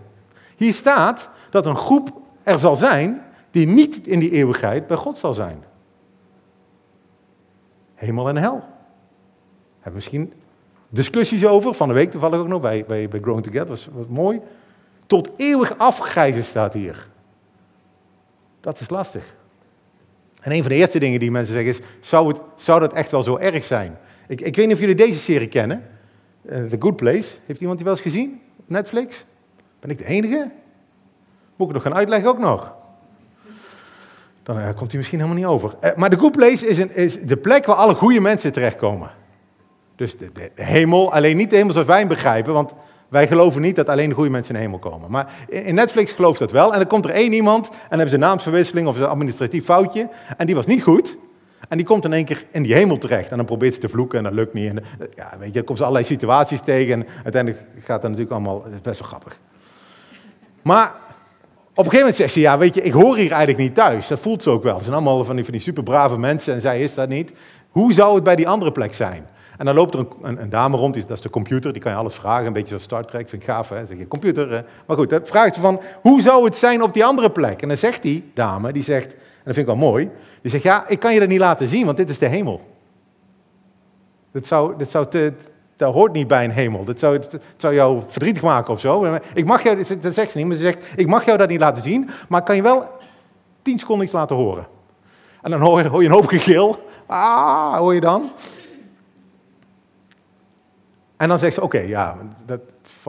Hier 0.55 0.73
staat 0.73 1.29
dat 1.49 1.65
een 1.65 1.77
groep 1.77 2.21
er 2.43 2.59
zal 2.59 2.75
zijn 2.75 3.21
die 3.51 3.67
niet 3.67 4.07
in 4.07 4.19
die 4.19 4.31
eeuwigheid 4.31 4.87
bij 4.87 4.97
God 4.97 5.17
zal 5.17 5.33
zijn. 5.33 5.63
Hemel 7.95 8.29
en 8.29 8.37
hel. 8.37 8.63
Hebben 9.79 9.83
we 9.83 9.91
misschien 9.91 10.33
discussies 10.89 11.45
over, 11.45 11.73
van 11.73 11.87
de 11.87 11.93
week 11.93 12.11
toevallig 12.11 12.39
ook 12.39 12.47
nog 12.47 12.61
bij, 12.61 12.85
bij, 12.85 13.09
Growing 13.21 13.43
Together, 13.43 13.67
was, 13.67 13.87
was 13.91 14.05
mooi. 14.07 14.41
Tot 15.05 15.29
eeuwig 15.37 15.77
afgrijzen 15.77 16.43
staat 16.43 16.73
hier. 16.73 17.07
Dat 18.59 18.79
is 18.79 18.89
lastig. 18.89 19.35
En 20.41 20.51
een 20.51 20.61
van 20.61 20.71
de 20.71 20.77
eerste 20.77 20.99
dingen 20.99 21.19
die 21.19 21.31
mensen 21.31 21.53
zeggen 21.53 21.71
is, 21.71 22.07
zou, 22.07 22.27
het, 22.27 22.39
zou 22.55 22.79
dat 22.79 22.93
echt 22.93 23.11
wel 23.11 23.23
zo 23.23 23.37
erg 23.37 23.63
zijn? 23.63 23.97
Ik, 24.27 24.41
ik 24.41 24.55
weet 24.55 24.65
niet 24.65 24.75
of 24.75 24.81
jullie 24.81 24.95
deze 24.95 25.19
serie 25.19 25.47
kennen, 25.47 25.83
uh, 26.41 26.65
The 26.65 26.75
Good 26.79 26.95
Place. 26.95 27.29
Heeft 27.45 27.59
iemand 27.59 27.77
die 27.77 27.87
wel 27.87 27.95
eens 27.95 28.03
gezien? 28.03 28.41
Netflix? 28.65 29.25
Ben 29.79 29.89
ik 29.89 29.97
de 29.97 30.05
enige? 30.05 30.51
Moet 31.55 31.67
ik 31.67 31.73
nog 31.73 31.83
gaan 31.83 31.95
uitleggen 31.95 32.29
ook 32.29 32.39
nog? 32.39 32.75
Dan 34.43 34.57
uh, 34.57 34.69
komt 34.75 34.87
hij 34.89 34.97
misschien 34.97 35.19
helemaal 35.19 35.39
niet 35.39 35.47
over. 35.47 35.75
Uh, 35.81 35.95
maar 35.95 36.09
The 36.09 36.17
Good 36.17 36.31
Place 36.31 36.67
is, 36.67 36.77
een, 36.77 36.95
is, 36.95 37.19
de 37.19 37.37
plek 37.37 37.65
waar 37.65 37.75
alle 37.75 37.93
goede 37.93 38.19
mensen 38.19 38.51
terechtkomen. 38.51 39.11
Dus 39.97 40.17
de, 40.17 40.51
hemel, 40.55 41.13
alleen 41.13 41.37
niet 41.37 41.49
de 41.49 41.55
hemel 41.55 41.71
zoals 41.71 41.87
wij 41.87 41.99
hem 41.99 42.07
begrijpen, 42.07 42.53
want 42.53 42.73
wij 43.07 43.27
geloven 43.27 43.61
niet 43.61 43.75
dat 43.75 43.89
alleen 43.89 44.09
de 44.09 44.15
goede 44.15 44.29
mensen 44.29 44.53
in 44.53 44.59
de 44.59 44.65
hemel 44.65 44.79
komen. 44.79 45.11
Maar 45.11 45.33
in 45.49 45.75
Netflix 45.75 46.11
gelooft 46.11 46.39
dat 46.39 46.51
wel. 46.51 46.71
En 46.71 46.77
dan 46.77 46.87
komt 46.87 47.05
er 47.05 47.11
één 47.11 47.33
iemand 47.33 47.67
en 47.67 47.73
dan 47.73 47.87
hebben 47.89 48.09
ze 48.09 48.15
een 48.15 48.19
naamsverwisseling 48.19 48.87
of 48.87 48.99
een 48.99 49.07
administratief 49.07 49.65
foutje. 49.65 50.09
En 50.37 50.45
die 50.45 50.55
was 50.55 50.65
niet 50.65 50.83
goed. 50.83 51.17
En 51.69 51.77
die 51.77 51.85
komt 51.85 52.05
in 52.05 52.13
één 52.13 52.25
keer 52.25 52.45
in 52.51 52.63
die 52.63 52.73
hemel 52.73 52.97
terecht. 52.97 53.29
En 53.29 53.37
dan 53.37 53.45
probeert 53.45 53.73
ze 53.73 53.79
te 53.79 53.89
vloeken 53.89 54.17
en 54.17 54.23
dat 54.23 54.33
lukt 54.33 54.53
niet. 54.53 54.69
En 54.69 54.83
ja, 55.15 55.35
weet 55.39 55.47
je, 55.47 55.53
dan 55.53 55.63
komt 55.63 55.77
ze 55.77 55.83
allerlei 55.83 56.05
situaties 56.05 56.61
tegen. 56.61 56.93
En 56.93 57.07
uiteindelijk 57.23 57.63
gaat 57.77 58.01
dat 58.01 58.11
natuurlijk 58.11 58.31
allemaal, 58.31 58.63
best 58.81 58.99
wel 58.99 59.07
grappig. 59.07 59.39
Maar 60.61 60.95
op 61.69 61.85
een 61.85 61.91
gegeven 61.91 61.97
moment 61.97 62.15
zegt 62.15 62.33
ze, 62.33 62.39
ja, 62.39 62.57
weet 62.57 62.73
je, 62.73 62.81
ik 62.81 62.93
hoor 62.93 63.17
hier 63.17 63.31
eigenlijk 63.31 63.57
niet 63.57 63.75
thuis. 63.75 64.07
Dat 64.07 64.19
voelt 64.19 64.43
ze 64.43 64.49
ook 64.49 64.63
wel. 64.63 64.77
Ze 64.77 64.83
zijn 64.83 64.95
allemaal 64.95 65.23
van 65.23 65.35
die, 65.35 65.43
van 65.43 65.53
die 65.53 65.61
superbrave 65.61 66.17
mensen 66.17 66.53
en 66.53 66.61
zij 66.61 66.81
is 66.81 66.93
dat 66.93 67.09
niet. 67.09 67.31
Hoe 67.69 67.93
zou 67.93 68.15
het 68.15 68.23
bij 68.23 68.35
die 68.35 68.47
andere 68.47 68.71
plek 68.71 68.93
zijn? 68.93 69.27
En 69.57 69.65
dan 69.65 69.75
loopt 69.75 69.93
er 69.93 70.05
een, 70.21 70.41
een, 70.41 70.49
dame 70.49 70.77
rond, 70.77 70.93
dat 70.93 71.09
is 71.09 71.21
de 71.21 71.29
computer, 71.29 71.73
die 71.73 71.81
kan 71.81 71.91
je 71.91 71.97
alles 71.97 72.15
vragen. 72.15 72.45
Een 72.45 72.53
beetje 72.53 72.67
zoals 72.67 72.83
Star 72.83 73.05
Trek, 73.05 73.29
vind 73.29 73.41
ik 73.41 73.49
gaaf, 73.49 73.69
hè? 73.69 73.85
zeg 73.85 73.97
je, 73.97 74.07
computer. 74.07 74.65
Maar 74.85 74.97
goed, 74.97 75.09
dan 75.09 75.21
vraagt 75.23 75.55
ze 75.55 75.61
van, 75.61 75.81
hoe 76.01 76.21
zou 76.21 76.45
het 76.45 76.57
zijn 76.57 76.83
op 76.83 76.93
die 76.93 77.05
andere 77.05 77.29
plek? 77.29 77.61
En 77.61 77.67
dan 77.67 77.77
zegt 77.77 78.01
die 78.01 78.31
dame, 78.33 78.71
die 78.71 78.83
zegt, 78.83 79.13
en 79.13 79.43
dat 79.43 79.53
vind 79.53 79.57
ik 79.57 79.65
wel 79.65 79.89
mooi, 79.89 80.09
die 80.41 80.51
zegt, 80.51 80.63
ja, 80.63 80.87
ik 80.87 80.99
kan 80.99 81.13
je 81.13 81.19
dat 81.19 81.29
niet 81.29 81.39
laten 81.39 81.67
zien, 81.67 81.85
want 81.85 81.97
dit 81.97 82.09
is 82.09 82.19
de 82.19 82.27
hemel. 82.27 82.61
Dit 84.31 84.47
zou, 84.47 84.77
dit 84.77 84.89
zou 84.89 85.05
dat 85.77 85.93
hoort 85.93 86.13
niet 86.13 86.27
bij 86.27 86.43
een 86.43 86.51
hemel. 86.51 86.83
Dat 86.83 86.99
zou, 86.99 87.19
dat 87.19 87.41
zou 87.57 87.73
jou 87.73 88.01
verdrietig 88.07 88.41
maken 88.41 88.73
of 88.73 88.79
zo. 88.79 89.19
Ik 89.33 89.45
mag 89.45 89.63
jou, 89.63 89.83
dat 89.99 90.13
zegt 90.13 90.31
ze 90.31 90.37
niet, 90.37 90.47
maar 90.47 90.55
ze 90.55 90.61
zegt, 90.61 90.85
ik 90.95 91.07
mag 91.07 91.25
jou 91.25 91.37
dat 91.37 91.49
niet 91.49 91.59
laten 91.59 91.83
zien, 91.83 92.09
maar 92.29 92.39
ik 92.39 92.45
kan 92.45 92.55
je 92.55 92.61
wel 92.61 92.87
tien 93.61 93.79
seconden 93.79 94.05
iets 94.05 94.13
laten 94.13 94.35
horen. 94.35 94.67
En 95.41 95.51
dan 95.51 95.61
hoor 95.61 95.81
je, 95.81 95.87
hoor 95.87 96.01
je 96.01 96.07
een 96.07 96.13
hoop 96.13 96.27
gegil. 96.27 96.85
Ah, 97.05 97.77
hoor 97.77 97.93
je 97.93 97.99
dan? 97.99 98.31
En 101.17 101.27
dan 101.27 101.39
zegt 101.39 101.53
ze, 101.53 101.61
oké, 101.61 101.79
ja, 101.79 102.17
dat 102.45 102.61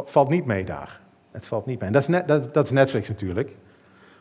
valt 0.04 0.28
niet 0.28 0.44
mee 0.44 0.64
daar. 0.64 1.00
Het 1.30 1.46
valt 1.46 1.66
niet 1.66 1.80
mee. 1.80 1.90
Dat 1.90 2.02
is, 2.02 2.08
net, 2.08 2.54
dat, 2.54 2.70
Netflix 2.70 3.08
natuurlijk. 3.08 3.56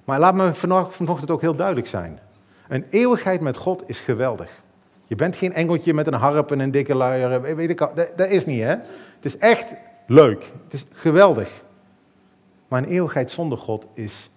Maar 0.03 0.20
laat 0.20 0.36
me 0.36 0.53
vanochtend 0.89 1.32
ook 1.32 1.41
heel 1.41 1.56
duidelijk 1.56 1.88
zijn. 1.88 2.20
Een 2.67 2.86
eeuwigheid 2.89 3.41
met 3.41 3.58
God 3.58 3.84
is 3.86 4.00
geweldig. 4.00 4.50
Je 5.06 5.15
bent 5.15 5.36
geen 5.36 5.53
engeltje 5.53 5.94
met 5.94 6.08
een 6.08 6.13
harp 6.13 6.51
en 6.51 6.60
een 6.60 6.72
dikke 6.72 6.96
luier, 6.96 7.56
weet 7.56 7.70
ik. 7.70 7.77
Dat, 7.77 8.12
dat 8.15 8.29
is 8.29 8.46
niet, 8.46 8.63
hè? 8.63 8.70
Het 9.15 9.25
is 9.25 9.38
echt 9.38 9.74
leuk. 10.08 10.51
Het 10.63 10.74
is 10.74 10.86
geweldig. 10.94 11.50
Maar 12.67 12.84
een 12.84 12.89
eeuwigheid 12.89 13.32
zonder 13.32 13.58
God 13.58 13.88
is 13.94 14.29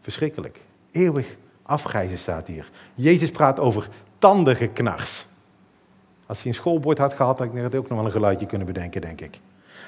verschrikkelijk. 0.00 0.60
Eeuwig 0.90 1.36
afgrijzen 1.62 2.18
staat 2.18 2.46
hier. 2.46 2.70
Jezus 2.94 3.30
praat 3.30 3.60
over 3.60 3.88
tandige-knars. 4.18 5.26
Als 6.28 6.38
hij 6.38 6.46
een 6.46 6.54
schoolbord 6.54 6.98
had 6.98 7.14
gehad, 7.14 7.38
had 7.38 7.48
ik 7.54 7.74
ook 7.74 7.88
nog 7.88 7.98
wel 7.98 8.06
een 8.06 8.12
geluidje 8.12 8.46
kunnen 8.46 8.66
bedenken, 8.66 9.00
denk 9.00 9.20
ik. 9.20 9.40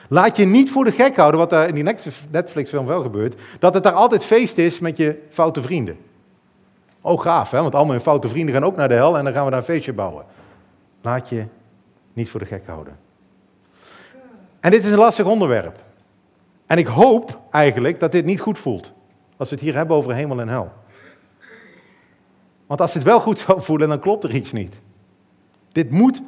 Laat 0.09 0.37
je 0.37 0.45
niet 0.45 0.71
voor 0.71 0.85
de 0.85 0.93
gek 0.93 1.17
houden, 1.17 1.41
wat 1.41 1.51
daar 1.51 1.69
in 1.69 1.75
die 1.75 1.95
Netflix-film 2.31 2.87
wel 2.87 3.03
gebeurt, 3.03 3.41
dat 3.59 3.75
het 3.75 3.83
daar 3.83 3.93
altijd 3.93 4.25
feest 4.25 4.59
is 4.59 4.79
met 4.79 4.97
je 4.97 5.23
foute 5.29 5.63
vrienden. 5.63 5.99
Oh, 7.01 7.21
gaaf, 7.21 7.51
hè? 7.51 7.61
want 7.61 7.75
al 7.75 7.85
mijn 7.85 8.01
foute 8.01 8.29
vrienden 8.29 8.55
gaan 8.55 8.65
ook 8.65 8.77
naar 8.77 8.89
de 8.89 8.95
hel 8.95 9.19
en 9.19 9.25
dan 9.25 9.33
gaan 9.33 9.45
we 9.45 9.51
daar 9.51 9.59
een 9.59 9.65
feestje 9.65 9.93
bouwen. 9.93 10.25
Laat 11.01 11.29
je 11.29 11.45
niet 12.13 12.29
voor 12.29 12.41
de 12.41 12.47
gek 12.47 12.67
houden. 12.67 12.97
En 14.61 14.71
dit 14.71 14.85
is 14.85 14.91
een 14.91 14.99
lastig 14.99 15.27
onderwerp. 15.27 15.79
En 16.67 16.79
ik 16.79 16.87
hoop 16.87 17.41
eigenlijk 17.51 18.01
dat 18.01 18.13
dit 18.13 18.25
niet 18.25 18.41
goed 18.41 18.59
voelt. 18.59 18.93
Als 19.37 19.49
we 19.49 19.55
het 19.55 19.65
hier 19.65 19.75
hebben 19.75 19.97
over 19.97 20.15
hemel 20.15 20.41
en 20.41 20.49
hel. 20.49 20.73
Want 22.67 22.81
als 22.81 22.95
het 22.95 23.03
wel 23.03 23.21
goed 23.21 23.39
zou 23.39 23.63
voelen, 23.63 23.89
dan 23.89 24.01
klopt 24.01 24.25
er 24.25 24.35
iets 24.35 24.53
niet. 24.53 24.81
Dit 25.73 25.91
moet 25.91 26.23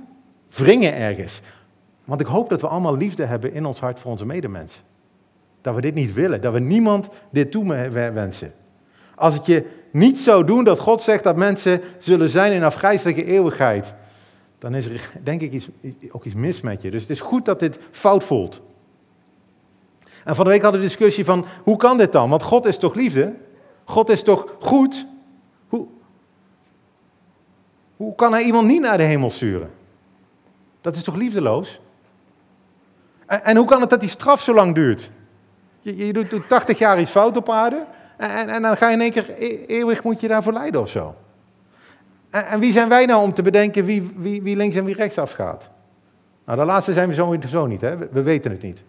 wringen 0.55 0.95
ergens. 0.95 1.41
Want 2.05 2.21
ik 2.21 2.27
hoop 2.27 2.49
dat 2.49 2.61
we 2.61 2.69
allemaal 2.69 2.97
liefde 2.97 3.25
hebben 3.25 3.53
in 3.53 3.65
ons 3.67 3.81
hart 3.81 4.01
voor 4.01 4.11
onze 4.11 4.27
medemens. 4.27 4.83
Dat 5.61 5.75
we 5.75 5.81
dit 5.81 5.95
niet 5.95 6.13
willen, 6.13 6.41
dat 6.41 6.53
we 6.53 6.61
niemand 6.61 7.09
dit 7.31 7.51
toe 7.51 7.65
wensen. 8.13 8.53
Als 9.15 9.35
het 9.35 9.47
je 9.47 9.67
niet 9.91 10.21
zou 10.21 10.45
doen 10.45 10.65
dat 10.65 10.79
God 10.79 11.03
zegt 11.03 11.25
dat 11.25 11.37
mensen 11.37 11.81
zullen 11.99 12.29
zijn 12.29 12.53
in 12.53 12.63
afgrijzelijke 12.63 13.25
eeuwigheid, 13.25 13.95
dan 14.59 14.75
is 14.75 14.87
er 14.87 15.11
denk 15.23 15.41
ik 15.41 15.69
ook 16.11 16.25
iets 16.25 16.35
mis 16.35 16.61
met 16.61 16.83
je. 16.83 16.91
Dus 16.91 17.01
het 17.01 17.11
is 17.11 17.21
goed 17.21 17.45
dat 17.45 17.59
dit 17.59 17.79
fout 17.91 18.25
voelt. 18.25 18.61
En 20.25 20.35
van 20.35 20.45
de 20.45 20.51
week 20.51 20.63
hadden 20.63 20.81
we 20.81 20.87
de 20.87 20.93
discussie 20.93 21.25
van, 21.25 21.45
hoe 21.63 21.77
kan 21.77 21.99
dit 21.99 22.13
dan? 22.13 22.31
Want 22.31 22.43
God 22.43 22.67
is 22.67 22.77
toch 22.79 22.95
liefde? 22.95 23.35
God 23.85 24.09
is 24.09 24.23
toch 24.23 24.55
goed? 24.61 25.07
Hoe, 25.69 25.87
hoe 27.97 28.15
kan 28.15 28.33
hij 28.33 28.43
iemand 28.43 28.67
niet 28.67 28.81
naar 28.81 28.97
de 28.97 29.03
hemel 29.03 29.31
sturen? 29.31 29.71
Dat 30.83 30.97
is 30.97 31.03
toch 31.03 31.17
liefdeloos? 31.17 31.81
En, 33.27 33.45
en 33.45 33.57
hoe 33.57 33.67
kan 33.67 33.81
het 33.81 33.91
dat 33.91 34.01
die 34.01 34.09
straf 34.09 34.43
zo 34.43 34.55
lang 34.55 34.75
duurt? 34.75 35.11
Je, 35.81 36.07
je 36.07 36.13
doet 36.13 36.49
80 36.49 36.79
jaar 36.79 37.01
iets 37.01 37.11
fout 37.11 37.37
op 37.37 37.51
aarde 37.51 37.87
en, 38.17 38.49
en, 38.49 38.63
dan 38.63 38.77
ga 38.77 38.89
je 38.89 38.95
in 38.95 39.01
één 39.01 39.11
keer 39.11 39.31
e-, 39.39 39.65
eeuwig 39.67 40.03
moet 40.03 40.21
je 40.21 40.29
daarvoor 40.29 40.53
lijden 40.53 40.81
of 40.81 40.89
zo. 40.89 41.15
En, 42.31 42.47
en, 42.47 42.61
wie 42.61 42.73
zijn 42.73 42.89
wij 42.89 43.07
nou 43.07 43.23
om 43.23 43.35
te 43.35 43.43
bedenken 43.43 43.85
wie, 43.85 44.13
wie, 44.17 44.43
wie 44.43 44.57
links 44.57 44.77
en 44.77 44.85
wie 44.85 44.95
rechts 44.95 45.19
afgaat? 45.19 45.71
Nou, 46.45 46.59
de 46.59 46.65
laatste 46.65 46.93
zijn 46.93 47.09
we 47.09 47.15
sowieso 47.15 47.67
niet, 47.67 47.81
hè? 47.81 47.97
We, 47.97 48.23
weten 48.23 48.51
het 48.51 48.63
niet. 48.63 48.83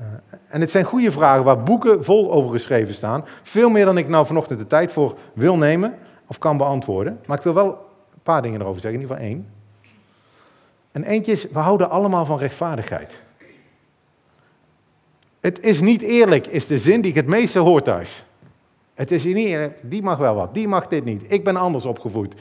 Uh, 0.00 0.06
en 0.46 0.60
het 0.60 0.70
zijn 0.70 0.84
goede 0.84 1.10
vragen 1.10 1.44
waar 1.44 1.62
boeken 1.62 2.04
vol 2.04 2.32
over 2.32 2.50
geschreven 2.50 2.94
staan. 2.94 3.24
Veel 3.42 3.68
meer 3.68 3.84
dan 3.84 3.98
ik 3.98 4.08
nou 4.08 4.26
vanochtend 4.26 4.58
de 4.58 4.66
tijd 4.66 4.92
voor 4.92 5.18
wil 5.32 5.56
nemen 5.56 5.94
of 6.26 6.38
kan 6.38 6.56
beantwoorden. 6.56 7.20
Maar 7.26 7.36
ik 7.36 7.42
wil 7.42 7.54
wel 7.54 7.66
een 8.12 8.22
paar 8.22 8.42
dingen 8.42 8.60
erover 8.60 8.80
zeggen, 8.80 9.00
in 9.00 9.06
ieder 9.06 9.16
geval 9.16 9.32
één. 9.32 9.55
En 10.96 11.04
eentje 11.04 11.48
we 11.52 11.58
houden 11.58 11.90
allemaal 11.90 12.24
van 12.24 12.38
rechtvaardigheid. 12.38 13.20
Het 15.40 15.60
is 15.60 15.80
niet 15.80 16.02
eerlijk, 16.02 16.46
is 16.46 16.66
de 16.66 16.78
zin 16.78 17.00
die 17.00 17.10
ik 17.10 17.16
het 17.16 17.26
meeste 17.26 17.58
hoor 17.58 17.82
thuis. 17.82 18.24
Het 18.94 19.10
is 19.10 19.24
niet 19.24 19.36
eerlijk, 19.36 19.78
die 19.82 20.02
mag 20.02 20.18
wel 20.18 20.34
wat, 20.34 20.54
die 20.54 20.68
mag 20.68 20.88
dit 20.88 21.04
niet. 21.04 21.32
Ik 21.32 21.44
ben 21.44 21.56
anders 21.56 21.84
opgevoed. 21.84 22.34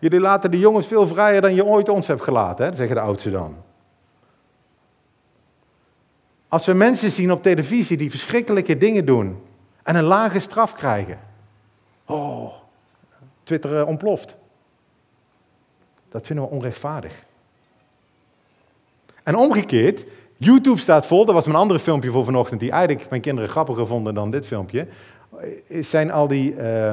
Jullie 0.00 0.20
laten 0.20 0.50
de 0.50 0.58
jongens 0.58 0.86
veel 0.86 1.06
vrijer 1.06 1.40
dan 1.40 1.54
je 1.54 1.64
ooit 1.64 1.88
ons 1.88 2.06
hebt 2.06 2.22
gelaten, 2.22 2.76
zeggen 2.76 2.96
de 2.96 3.02
oudsten 3.02 3.32
dan. 3.32 3.56
Als 6.48 6.66
we 6.66 6.72
mensen 6.72 7.10
zien 7.10 7.32
op 7.32 7.42
televisie 7.42 7.96
die 7.96 8.10
verschrikkelijke 8.10 8.78
dingen 8.78 9.06
doen 9.06 9.42
en 9.82 9.96
een 9.96 10.04
lage 10.04 10.38
straf 10.38 10.74
krijgen. 10.74 11.18
Oh, 12.06 12.52
Twitter 13.42 13.80
eh, 13.80 13.88
ontploft. 13.88 14.36
Dat 16.08 16.26
vinden 16.26 16.44
we 16.44 16.50
onrechtvaardig. 16.50 17.30
En 19.22 19.36
omgekeerd, 19.36 20.04
YouTube 20.36 20.78
staat 20.78 21.06
vol, 21.06 21.24
dat 21.24 21.34
was 21.34 21.44
mijn 21.46 21.58
andere 21.58 21.80
filmpje 21.80 22.10
voor 22.10 22.24
vanochtend, 22.24 22.60
die 22.60 22.70
eigenlijk 22.70 23.10
mijn 23.10 23.22
kinderen 23.22 23.50
grappiger 23.50 23.86
vonden 23.86 24.14
dan 24.14 24.30
dit 24.30 24.46
filmpje. 24.46 24.86
Zijn 25.68 26.10
al 26.10 26.28
die, 26.28 26.54
uh, 26.54 26.90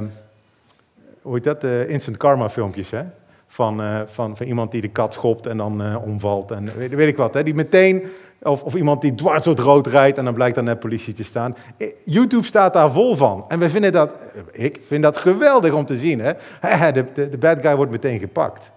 hoe 1.22 1.34
heet 1.34 1.44
dat, 1.44 1.64
uh, 1.64 1.90
instant 1.90 2.18
karma 2.18 2.50
filmpjes, 2.50 2.90
hè? 2.92 3.04
Van, 3.48 3.82
uh, 3.82 4.00
van, 4.06 4.38
van 4.38 4.46
iemand 4.46 4.72
die 4.72 4.82
de 4.82 4.88
kat 4.88 5.14
schopt 5.14 5.48
en 5.48 5.58
dan 5.58 5.98
omvalt 6.04 6.52
en 6.52 6.72
weet, 6.78 7.08
ik 7.08 7.18
wat. 7.18 7.34
Hè? 7.34 7.44
Die 7.44 7.54
meteen, 7.54 8.04
of, 8.42 8.64
of 8.64 8.76
iemand 8.76 9.02
die 9.02 9.16
dwars 9.16 9.44
door 9.44 9.56
het 9.56 9.64
rood 9.64 9.88
rijdt 9.88 10.18
en 10.18 10.26
dan 10.26 10.34
blijkt 10.34 10.56
dan 10.56 10.64
net 10.64 10.80
politie 10.80 11.14
te 11.14 11.24
staan. 11.24 11.56
YouTube 12.04 12.46
staat 12.46 12.74
daar 12.74 12.92
vol 12.92 13.16
van. 13.16 13.46
En 13.48 13.60
we 13.60 13.70
vinden 13.70 13.92
dat, 13.92 14.12
ik 14.52 14.80
vind 14.84 15.04
dat 15.04 15.18
geweldig 15.18 15.74
om 15.74 15.86
te 15.86 15.98
zien. 15.98 16.20
Hè? 16.20 16.34
De, 16.92 17.06
de 17.14 17.38
bad 17.38 17.60
guy 17.62 17.76
wordt 17.76 17.92
meteen 17.92 18.20
gepakt. 18.20 18.72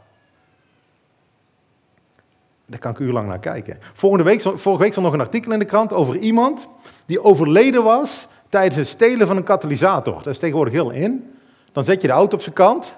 Daar 2.72 2.80
kan 2.80 2.90
ik 2.90 2.98
urenlang 2.98 3.28
naar 3.28 3.38
kijken. 3.38 3.78
Volgende 3.94 4.24
week, 4.24 4.40
vorige 4.40 4.82
week 4.82 4.90
stond 4.90 5.06
nog 5.06 5.14
een 5.14 5.20
artikel 5.20 5.52
in 5.52 5.58
de 5.58 5.64
krant 5.64 5.92
over 5.92 6.16
iemand 6.16 6.68
die 7.06 7.24
overleden 7.24 7.84
was 7.84 8.28
tijdens 8.48 8.76
het 8.76 8.86
stelen 8.86 9.26
van 9.26 9.36
een 9.36 9.42
katalysator. 9.42 10.14
Dat 10.14 10.26
is 10.26 10.38
tegenwoordig 10.38 10.74
heel 10.74 10.90
in. 10.90 11.34
Dan 11.72 11.84
zet 11.84 12.00
je 12.00 12.06
de 12.06 12.12
auto 12.12 12.36
op 12.36 12.42
zijn 12.42 12.54
kant 12.54 12.94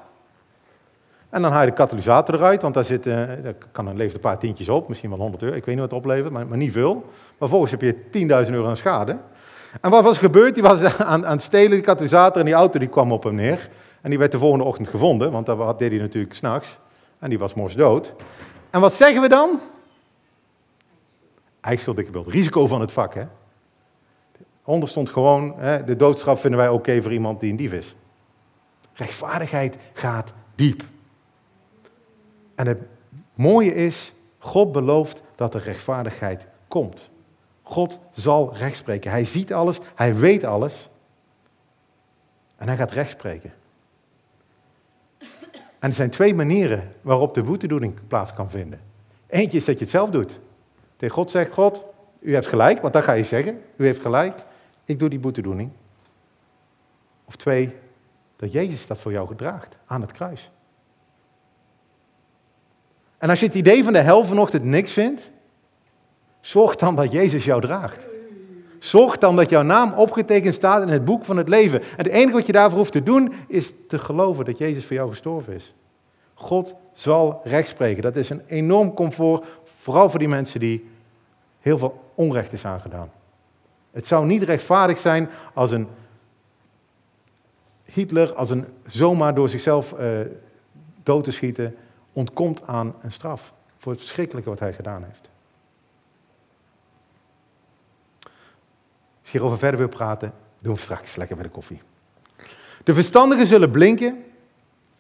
en 1.35 1.43
dan 1.43 1.53
haal 1.53 1.61
je 1.61 1.67
de 1.67 1.73
katalysator 1.73 2.35
eruit, 2.35 2.63
want 2.63 2.75
daar, 2.75 2.85
zit, 2.85 3.07
uh, 3.07 3.15
daar 3.43 3.55
kan 3.73 3.87
een, 3.87 3.97
levert 3.97 4.15
een 4.15 4.21
paar 4.21 4.39
tientjes 4.39 4.69
op, 4.69 4.89
misschien 4.89 5.11
wel 5.11 5.19
100 5.19 5.43
euro, 5.43 5.57
ik 5.57 5.65
weet 5.65 5.75
niet 5.75 5.85
wat 5.85 5.91
het 5.91 6.01
oplevert, 6.01 6.33
maar, 6.33 6.47
maar 6.47 6.59
niet 6.59 6.73
veel. 6.73 6.95
Maar 6.95 7.49
vervolgens 7.49 7.71
heb 7.71 7.81
je 7.81 7.95
10.000 8.47 8.53
euro 8.53 8.69
aan 8.69 8.77
schade. 8.77 9.17
En 9.81 9.91
wat 9.91 10.05
was 10.05 10.19
gebeurd? 10.19 10.55
Die 10.55 10.63
was 10.63 10.83
aan, 10.99 11.27
aan 11.27 11.33
het 11.33 11.43
stelen, 11.43 11.71
de 11.71 11.81
katalysator, 11.81 12.39
en 12.41 12.45
die 12.45 12.55
auto 12.55 12.79
die 12.79 12.89
kwam 12.89 13.13
op 13.13 13.23
hem 13.23 13.35
neer. 13.35 13.69
En 14.01 14.11
die 14.11 14.19
werd 14.19 14.33
de 14.33 14.39
volgende 14.39 14.65
ochtend 14.65 14.89
gevonden, 14.89 15.31
want 15.31 15.47
dat 15.47 15.79
deed 15.79 15.91
hij 15.91 16.01
natuurlijk 16.01 16.35
s'nachts. 16.35 16.79
En 17.19 17.29
die 17.29 17.39
was 17.39 17.55
mors 17.55 17.75
dood. 17.75 18.13
En 18.75 18.81
wat 18.81 18.95
zeggen 18.95 19.21
we 19.21 19.29
dan? 19.29 19.61
Eigen 21.61 22.11
beeld. 22.11 22.27
Risico 22.27 22.67
van 22.67 22.81
het 22.81 22.93
vak, 22.93 23.15
hè? 23.15 23.23
Onder 24.65 24.89
stond 24.89 25.09
gewoon, 25.09 25.55
hè, 25.57 25.85
de 25.85 25.97
doodstraf 25.97 26.41
vinden 26.41 26.61
wij 26.61 26.69
oké 26.69 27.03
voor 27.03 27.13
iemand 27.13 27.41
die 27.41 27.51
een 27.51 27.57
dief 27.57 27.73
is. 27.73 27.95
Rechtvaardigheid 28.93 29.77
gaat 29.93 30.33
diep. 30.55 30.83
En 32.55 32.67
het 32.67 32.79
mooie 33.35 33.75
is, 33.75 34.13
God 34.39 34.73
belooft 34.73 35.23
dat 35.35 35.55
er 35.55 35.63
rechtvaardigheid 35.63 36.47
komt. 36.69 37.11
God 37.63 37.99
zal 38.11 38.57
recht 38.57 38.77
spreken. 38.77 39.11
Hij 39.11 39.25
ziet 39.25 39.53
alles, 39.53 39.81
hij 39.95 40.17
weet 40.17 40.45
alles. 40.45 40.89
En 42.57 42.67
hij 42.67 42.77
gaat 42.77 42.93
recht 42.93 43.11
spreken. 43.11 43.53
En 45.85 45.91
er 45.91 45.97
zijn 45.97 46.11
twee 46.11 46.35
manieren 46.35 46.93
waarop 47.01 47.35
de 47.35 47.43
boetedoening 47.43 47.95
plaats 48.09 48.33
kan 48.33 48.51
vinden. 48.51 48.81
Eentje 49.27 49.57
is 49.57 49.65
dat 49.65 49.75
je 49.75 49.81
het 49.81 49.91
zelf 49.91 50.11
doet. 50.11 50.41
Tegen 50.97 51.15
God 51.15 51.31
zegt, 51.31 51.53
God, 51.53 51.83
u 52.21 52.35
hebt 52.35 52.47
gelijk, 52.47 52.81
want 52.81 52.93
dat 52.93 53.05
ga 53.05 53.13
je 53.13 53.25
zeggen. 53.25 53.63
U 53.77 53.85
heeft 53.85 54.01
gelijk, 54.01 54.45
ik 54.85 54.99
doe 54.99 55.09
die 55.09 55.19
boetedoening. 55.19 55.71
Of 57.25 57.37
twee, 57.37 57.75
dat 58.37 58.53
Jezus 58.53 58.87
dat 58.87 58.99
voor 58.99 59.13
jou 59.13 59.29
gedraagt 59.29 59.77
aan 59.87 60.01
het 60.01 60.13
kruis. 60.13 60.51
En 63.19 63.31
als 63.31 63.41
je 63.41 63.47
het 63.47 63.55
idee 63.55 63.85
van 63.85 63.93
de 63.93 64.01
hel 64.01 64.25
vanochtend 64.25 64.65
niks 64.65 64.93
vindt, 64.93 65.31
zorg 66.41 66.77
dan 66.77 66.97
dat 66.97 67.13
Jezus 67.13 67.45
jou 67.45 67.61
draagt. 67.61 68.07
Zorg 68.85 69.19
dan 69.19 69.37
dat 69.37 69.51
jouw 69.51 69.63
naam 69.63 69.93
opgetekend 69.93 70.55
staat 70.55 70.83
in 70.83 70.89
het 70.89 71.05
boek 71.05 71.25
van 71.25 71.37
het 71.37 71.49
leven. 71.49 71.81
En 71.81 71.89
het 71.97 72.07
enige 72.07 72.33
wat 72.33 72.47
je 72.47 72.53
daarvoor 72.53 72.79
hoeft 72.79 72.93
te 72.93 73.03
doen, 73.03 73.33
is 73.49 73.75
te 73.89 73.99
geloven 73.99 74.45
dat 74.45 74.59
Jezus 74.59 74.85
voor 74.85 74.97
jou 74.97 75.09
gestorven 75.09 75.55
is. 75.55 75.75
God 76.35 76.75
zal 76.93 77.41
recht 77.45 77.69
spreken. 77.69 78.03
Dat 78.03 78.17
is 78.17 78.31
een 78.31 78.43
enorm 78.47 78.95
comfort, 78.95 79.47
vooral 79.79 80.11
voor 80.11 80.19
die 80.19 80.29
mensen 80.29 80.61
die 80.61 80.91
heel 81.61 81.79
veel 81.79 82.03
onrecht 82.15 82.53
is 82.53 82.65
aangedaan. 82.65 83.11
Het 83.91 84.07
zou 84.07 84.27
niet 84.27 84.43
rechtvaardig 84.43 84.99
zijn 84.99 85.29
als 85.55 85.71
een 85.71 85.89
Hitler, 87.85 88.35
als 88.35 88.51
een 88.51 88.67
zomaar 88.87 89.35
door 89.35 89.49
zichzelf 89.49 89.93
uh, 89.93 90.21
dood 91.03 91.25
te 91.25 91.31
schieten, 91.31 91.77
ontkomt 92.13 92.67
aan 92.67 92.95
een 93.01 93.13
straf 93.13 93.53
voor 93.77 93.93
het 93.93 94.01
verschrikkelijke 94.01 94.51
wat 94.51 94.61
hij 94.61 94.73
gedaan 94.73 95.05
heeft. 95.05 95.33
Je 99.35 99.41
hierover 99.41 99.59
verder 99.59 99.79
wil 99.81 99.89
praten, 99.89 100.33
doen 100.61 100.75
we 100.75 100.81
straks 100.81 101.17
lekker 101.17 101.37
bij 101.37 101.45
de 101.45 101.51
koffie. 101.51 101.81
De 102.85 102.95
verstandigen 102.95 103.47
zullen 103.47 103.71
blinken 103.71 104.25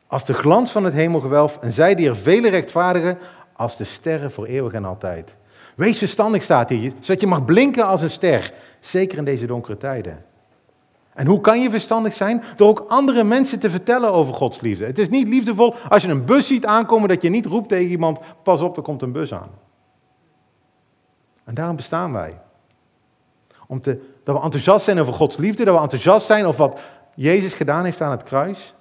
als 0.06 0.24
de 0.24 0.34
glans 0.34 0.70
van 0.70 0.84
het 0.84 0.94
hemelgewelf 0.94 1.58
en 1.60 1.72
zij 1.72 1.94
die 1.94 2.08
er 2.08 2.16
vele 2.16 2.48
rechtvaardigen 2.48 3.18
als 3.52 3.76
de 3.76 3.84
sterren 3.84 4.32
voor 4.32 4.46
eeuwig 4.46 4.72
en 4.72 4.84
altijd. 4.84 5.34
Wees 5.74 5.98
verstandig 5.98 6.42
staat 6.42 6.68
hier, 6.68 6.92
zodat 7.00 7.20
je 7.20 7.26
mag 7.26 7.44
blinken 7.44 7.86
als 7.86 8.02
een 8.02 8.10
ster, 8.10 8.52
zeker 8.80 9.18
in 9.18 9.24
deze 9.24 9.46
donkere 9.46 9.76
tijden. 9.76 10.24
En 11.14 11.26
hoe 11.26 11.40
kan 11.40 11.60
je 11.60 11.70
verstandig 11.70 12.12
zijn? 12.12 12.42
Door 12.56 12.68
ook 12.68 12.84
andere 12.88 13.24
mensen 13.24 13.58
te 13.58 13.70
vertellen 13.70 14.12
over 14.12 14.34
Gods 14.34 14.60
liefde. 14.60 14.84
Het 14.84 14.98
is 14.98 15.08
niet 15.08 15.28
liefdevol 15.28 15.74
als 15.88 16.02
je 16.02 16.08
een 16.08 16.24
bus 16.24 16.46
ziet 16.46 16.66
aankomen 16.66 17.08
dat 17.08 17.22
je 17.22 17.30
niet 17.30 17.46
roept 17.46 17.68
tegen 17.68 17.90
iemand, 17.90 18.18
pas 18.42 18.60
op, 18.60 18.76
er 18.76 18.82
komt 18.82 19.02
een 19.02 19.12
bus 19.12 19.34
aan. 19.34 19.50
En 21.44 21.54
daarom 21.54 21.76
bestaan 21.76 22.12
wij. 22.12 22.40
Om 23.66 23.80
te, 23.80 24.13
dat 24.24 24.36
we 24.36 24.42
enthousiast 24.42 24.84
zijn 24.84 24.98
over 24.98 25.12
Gods 25.12 25.36
liefde, 25.36 25.64
dat 25.64 25.74
we 25.74 25.80
enthousiast 25.80 26.26
zijn 26.26 26.44
over 26.44 26.60
wat 26.68 26.80
Jezus 27.14 27.54
gedaan 27.54 27.84
heeft 27.84 28.00
aan 28.00 28.10
het 28.10 28.22
kruis. 28.22 28.74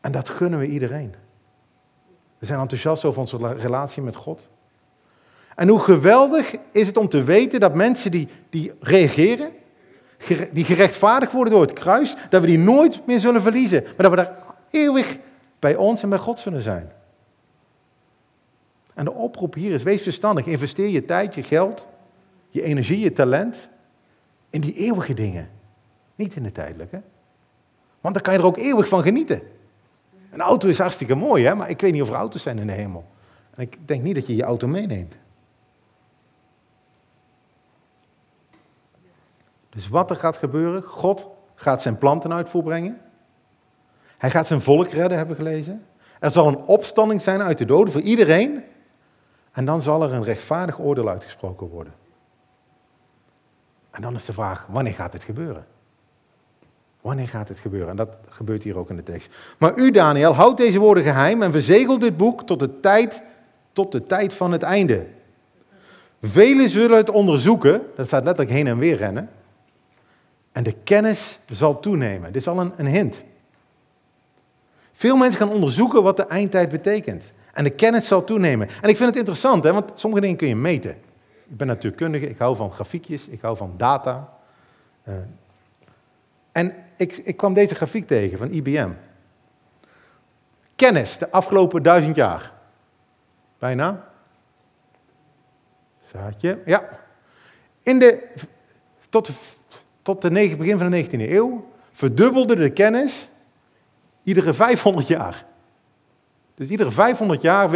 En 0.00 0.12
dat 0.12 0.28
gunnen 0.28 0.58
we 0.58 0.66
iedereen. 0.66 1.14
We 2.38 2.46
zijn 2.46 2.60
enthousiast 2.60 3.04
over 3.04 3.20
onze 3.20 3.36
relatie 3.56 4.02
met 4.02 4.16
God. 4.16 4.48
En 5.54 5.68
hoe 5.68 5.80
geweldig 5.80 6.54
is 6.72 6.86
het 6.86 6.96
om 6.96 7.08
te 7.08 7.22
weten 7.22 7.60
dat 7.60 7.74
mensen 7.74 8.10
die, 8.10 8.28
die 8.50 8.72
reageren, 8.80 9.50
die 10.52 10.64
gerechtvaardigd 10.64 11.32
worden 11.32 11.52
door 11.52 11.62
het 11.62 11.72
kruis, 11.72 12.14
dat 12.30 12.40
we 12.40 12.46
die 12.46 12.58
nooit 12.58 13.06
meer 13.06 13.20
zullen 13.20 13.42
verliezen. 13.42 13.82
Maar 13.82 13.94
dat 13.96 14.10
we 14.10 14.16
daar 14.16 14.36
eeuwig 14.70 15.18
bij 15.58 15.76
ons 15.76 16.02
en 16.02 16.08
bij 16.08 16.18
God 16.18 16.40
zullen 16.40 16.62
zijn. 16.62 16.92
En 18.94 19.04
de 19.04 19.12
oproep 19.12 19.54
hier 19.54 19.72
is, 19.72 19.82
wees 19.82 20.02
verstandig. 20.02 20.46
Investeer 20.46 20.88
je 20.88 21.04
tijd, 21.04 21.34
je 21.34 21.42
geld, 21.42 21.86
je 22.48 22.62
energie, 22.62 22.98
je 22.98 23.12
talent 23.12 23.68
in 24.52 24.60
die 24.60 24.74
eeuwige 24.74 25.14
dingen. 25.14 25.50
Niet 26.14 26.36
in 26.36 26.42
de 26.42 26.52
tijdelijke. 26.52 27.02
Want 28.00 28.14
dan 28.14 28.22
kan 28.22 28.32
je 28.32 28.38
er 28.38 28.44
ook 28.44 28.56
eeuwig 28.56 28.88
van 28.88 29.02
genieten. 29.02 29.42
Een 30.30 30.40
auto 30.40 30.68
is 30.68 30.78
hartstikke 30.78 31.14
mooi, 31.14 31.44
hè? 31.44 31.54
maar 31.54 31.70
ik 31.70 31.80
weet 31.80 31.92
niet 31.92 32.02
of 32.02 32.08
er 32.08 32.14
auto's 32.14 32.42
zijn 32.42 32.58
in 32.58 32.66
de 32.66 32.72
hemel. 32.72 33.04
En 33.54 33.62
ik 33.62 33.88
denk 33.88 34.02
niet 34.02 34.14
dat 34.14 34.26
je 34.26 34.36
je 34.36 34.42
auto 34.42 34.66
meeneemt. 34.66 35.16
Dus 39.68 39.88
wat 39.88 40.10
er 40.10 40.16
gaat 40.16 40.36
gebeuren, 40.36 40.82
God 40.82 41.26
gaat 41.54 41.82
zijn 41.82 41.98
plan 41.98 42.20
ten 42.20 42.32
uitvoer 42.32 42.62
brengen. 42.62 43.00
Hij 44.18 44.30
gaat 44.30 44.46
zijn 44.46 44.60
volk 44.60 44.88
redden, 44.88 45.18
hebben 45.18 45.36
we 45.36 45.42
gelezen. 45.42 45.86
Er 46.20 46.30
zal 46.30 46.48
een 46.48 46.62
opstanding 46.62 47.22
zijn 47.22 47.42
uit 47.42 47.58
de 47.58 47.64
doden 47.64 47.92
voor 47.92 48.00
iedereen. 48.00 48.64
En 49.52 49.64
dan 49.64 49.82
zal 49.82 50.02
er 50.02 50.12
een 50.12 50.24
rechtvaardig 50.24 50.80
oordeel 50.80 51.08
uitgesproken 51.08 51.66
worden. 51.66 51.92
En 53.92 54.02
dan 54.02 54.14
is 54.14 54.24
de 54.24 54.32
vraag, 54.32 54.66
wanneer 54.68 54.92
gaat 54.92 55.12
dit 55.12 55.22
gebeuren? 55.22 55.66
Wanneer 57.00 57.28
gaat 57.28 57.48
dit 57.48 57.58
gebeuren? 57.58 57.88
En 57.88 57.96
dat 57.96 58.16
gebeurt 58.28 58.62
hier 58.62 58.78
ook 58.78 58.90
in 58.90 58.96
de 58.96 59.02
tekst. 59.02 59.30
Maar 59.58 59.72
u, 59.76 59.90
Daniel, 59.90 60.34
houdt 60.34 60.56
deze 60.56 60.78
woorden 60.78 61.02
geheim 61.02 61.42
en 61.42 61.52
verzegelt 61.52 62.00
dit 62.00 62.16
boek 62.16 62.46
tot 62.46 62.58
de 62.58 62.80
tijd, 62.80 63.22
tot 63.72 63.92
de 63.92 64.06
tijd 64.06 64.34
van 64.34 64.52
het 64.52 64.62
einde. 64.62 65.06
Velen 66.22 66.68
zullen 66.68 66.96
het 66.96 67.10
onderzoeken, 67.10 67.82
dat 67.96 68.06
staat 68.06 68.24
letterlijk 68.24 68.56
heen 68.56 68.66
en 68.66 68.78
weer 68.78 68.96
rennen. 68.96 69.30
En 70.52 70.62
de 70.62 70.74
kennis 70.84 71.38
zal 71.50 71.80
toenemen. 71.80 72.32
Dit 72.32 72.40
is 72.40 72.48
al 72.48 72.60
een, 72.60 72.72
een 72.76 72.86
hint. 72.86 73.22
Veel 74.92 75.16
mensen 75.16 75.38
gaan 75.38 75.52
onderzoeken 75.52 76.02
wat 76.02 76.16
de 76.16 76.26
eindtijd 76.26 76.68
betekent. 76.68 77.24
En 77.52 77.64
de 77.64 77.70
kennis 77.70 78.06
zal 78.06 78.24
toenemen. 78.24 78.68
En 78.68 78.88
ik 78.88 78.96
vind 78.96 79.08
het 79.08 79.18
interessant, 79.18 79.64
hè, 79.64 79.72
want 79.72 79.90
sommige 79.94 80.22
dingen 80.22 80.36
kun 80.36 80.48
je 80.48 80.56
meten. 80.56 80.96
Ik 81.52 81.58
ben 81.58 81.66
natuurkundige, 81.66 82.28
ik 82.28 82.38
hou 82.38 82.56
van 82.56 82.72
grafiekjes, 82.72 83.28
ik 83.28 83.40
hou 83.40 83.56
van 83.56 83.74
data. 83.76 84.28
Uh, 85.08 85.14
en 86.52 86.74
ik, 86.96 87.16
ik 87.16 87.36
kwam 87.36 87.54
deze 87.54 87.74
grafiek 87.74 88.06
tegen 88.06 88.38
van 88.38 88.50
IBM. 88.50 88.90
Kennis 90.76 91.18
de 91.18 91.30
afgelopen 91.30 91.82
duizend 91.82 92.16
jaar. 92.16 92.52
Bijna. 93.58 94.08
Zaadje, 96.00 96.62
ja. 96.64 96.88
In 97.82 97.98
de, 97.98 98.34
tot 99.08 99.30
tot 100.02 100.22
de 100.22 100.30
begin 100.30 100.78
van 100.78 100.90
de 100.90 101.04
19e 101.04 101.30
eeuw 101.30 101.70
verdubbelde 101.90 102.56
de 102.56 102.70
kennis 102.70 103.28
iedere 104.22 104.52
500 104.52 105.06
jaar. 105.06 105.46
Dus 106.54 106.68
iedere 106.68 106.90
500 106.90 107.42
jaar 107.42 107.70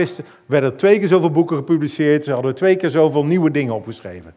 werden 0.46 0.70
er 0.70 0.76
twee 0.76 0.98
keer 0.98 1.08
zoveel 1.08 1.30
boeken 1.30 1.56
gepubliceerd, 1.56 2.24
ze 2.24 2.32
hadden 2.32 2.54
twee 2.54 2.76
keer 2.76 2.90
zoveel 2.90 3.24
nieuwe 3.24 3.50
dingen 3.50 3.74
opgeschreven. 3.74 4.34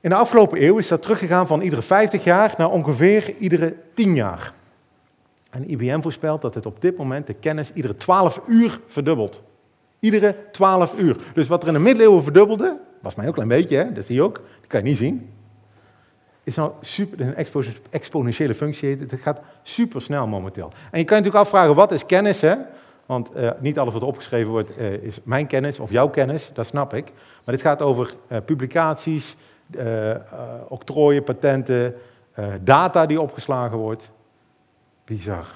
In 0.00 0.10
de 0.10 0.16
afgelopen 0.16 0.62
eeuw 0.62 0.78
is 0.78 0.88
dat 0.88 1.02
teruggegaan 1.02 1.46
van 1.46 1.60
iedere 1.60 1.82
50 1.82 2.24
jaar 2.24 2.54
naar 2.56 2.70
ongeveer 2.70 3.34
iedere 3.38 3.74
10 3.94 4.14
jaar. 4.14 4.52
En 5.50 5.70
IBM 5.70 6.00
voorspelt 6.00 6.42
dat 6.42 6.54
het 6.54 6.66
op 6.66 6.80
dit 6.80 6.96
moment 6.96 7.26
de 7.26 7.34
kennis 7.34 7.72
iedere 7.74 7.96
12 7.96 8.40
uur 8.46 8.80
verdubbelt. 8.86 9.42
Iedere 9.98 10.36
12 10.52 10.94
uur. 10.98 11.16
Dus 11.34 11.48
wat 11.48 11.62
er 11.62 11.68
in 11.68 11.74
de 11.74 11.80
middeleeuwen 11.80 12.22
verdubbelde, 12.22 12.78
was 13.00 13.14
mij 13.14 13.28
ook 13.28 13.36
een 13.36 13.46
klein 13.46 13.60
beetje, 13.60 13.76
hè? 13.76 13.92
dat 13.92 14.04
zie 14.04 14.14
je 14.14 14.22
ook, 14.22 14.34
dat 14.34 14.66
kan 14.66 14.80
je 14.80 14.88
niet 14.88 14.98
zien 14.98 15.28
is 16.50 16.56
nou 16.56 16.72
super, 16.80 17.20
een 17.20 17.74
exponentiële 17.90 18.54
functie. 18.54 18.96
Het 18.96 19.14
gaat 19.20 19.40
super 19.62 20.02
snel 20.02 20.26
momenteel. 20.26 20.72
En 20.90 20.98
je 20.98 21.04
kan 21.04 21.16
je 21.16 21.22
natuurlijk 21.22 21.34
afvragen, 21.34 21.74
wat 21.74 21.92
is 21.92 22.06
kennis? 22.06 22.40
Hè? 22.40 22.54
Want 23.06 23.36
uh, 23.36 23.50
niet 23.58 23.78
alles 23.78 23.94
wat 23.94 24.02
opgeschreven 24.02 24.50
wordt 24.50 24.78
uh, 24.78 24.92
is 24.92 25.18
mijn 25.22 25.46
kennis 25.46 25.78
of 25.78 25.90
jouw 25.90 26.08
kennis, 26.08 26.50
dat 26.52 26.66
snap 26.66 26.94
ik. 26.94 27.12
Maar 27.44 27.54
dit 27.54 27.64
gaat 27.64 27.82
over 27.82 28.14
uh, 28.28 28.38
publicaties, 28.44 29.36
octrooien, 30.68 31.22
patenten, 31.22 31.94
data 32.60 33.06
die 33.06 33.20
opgeslagen 33.20 33.78
wordt. 33.78 34.10
Bizar. 35.04 35.46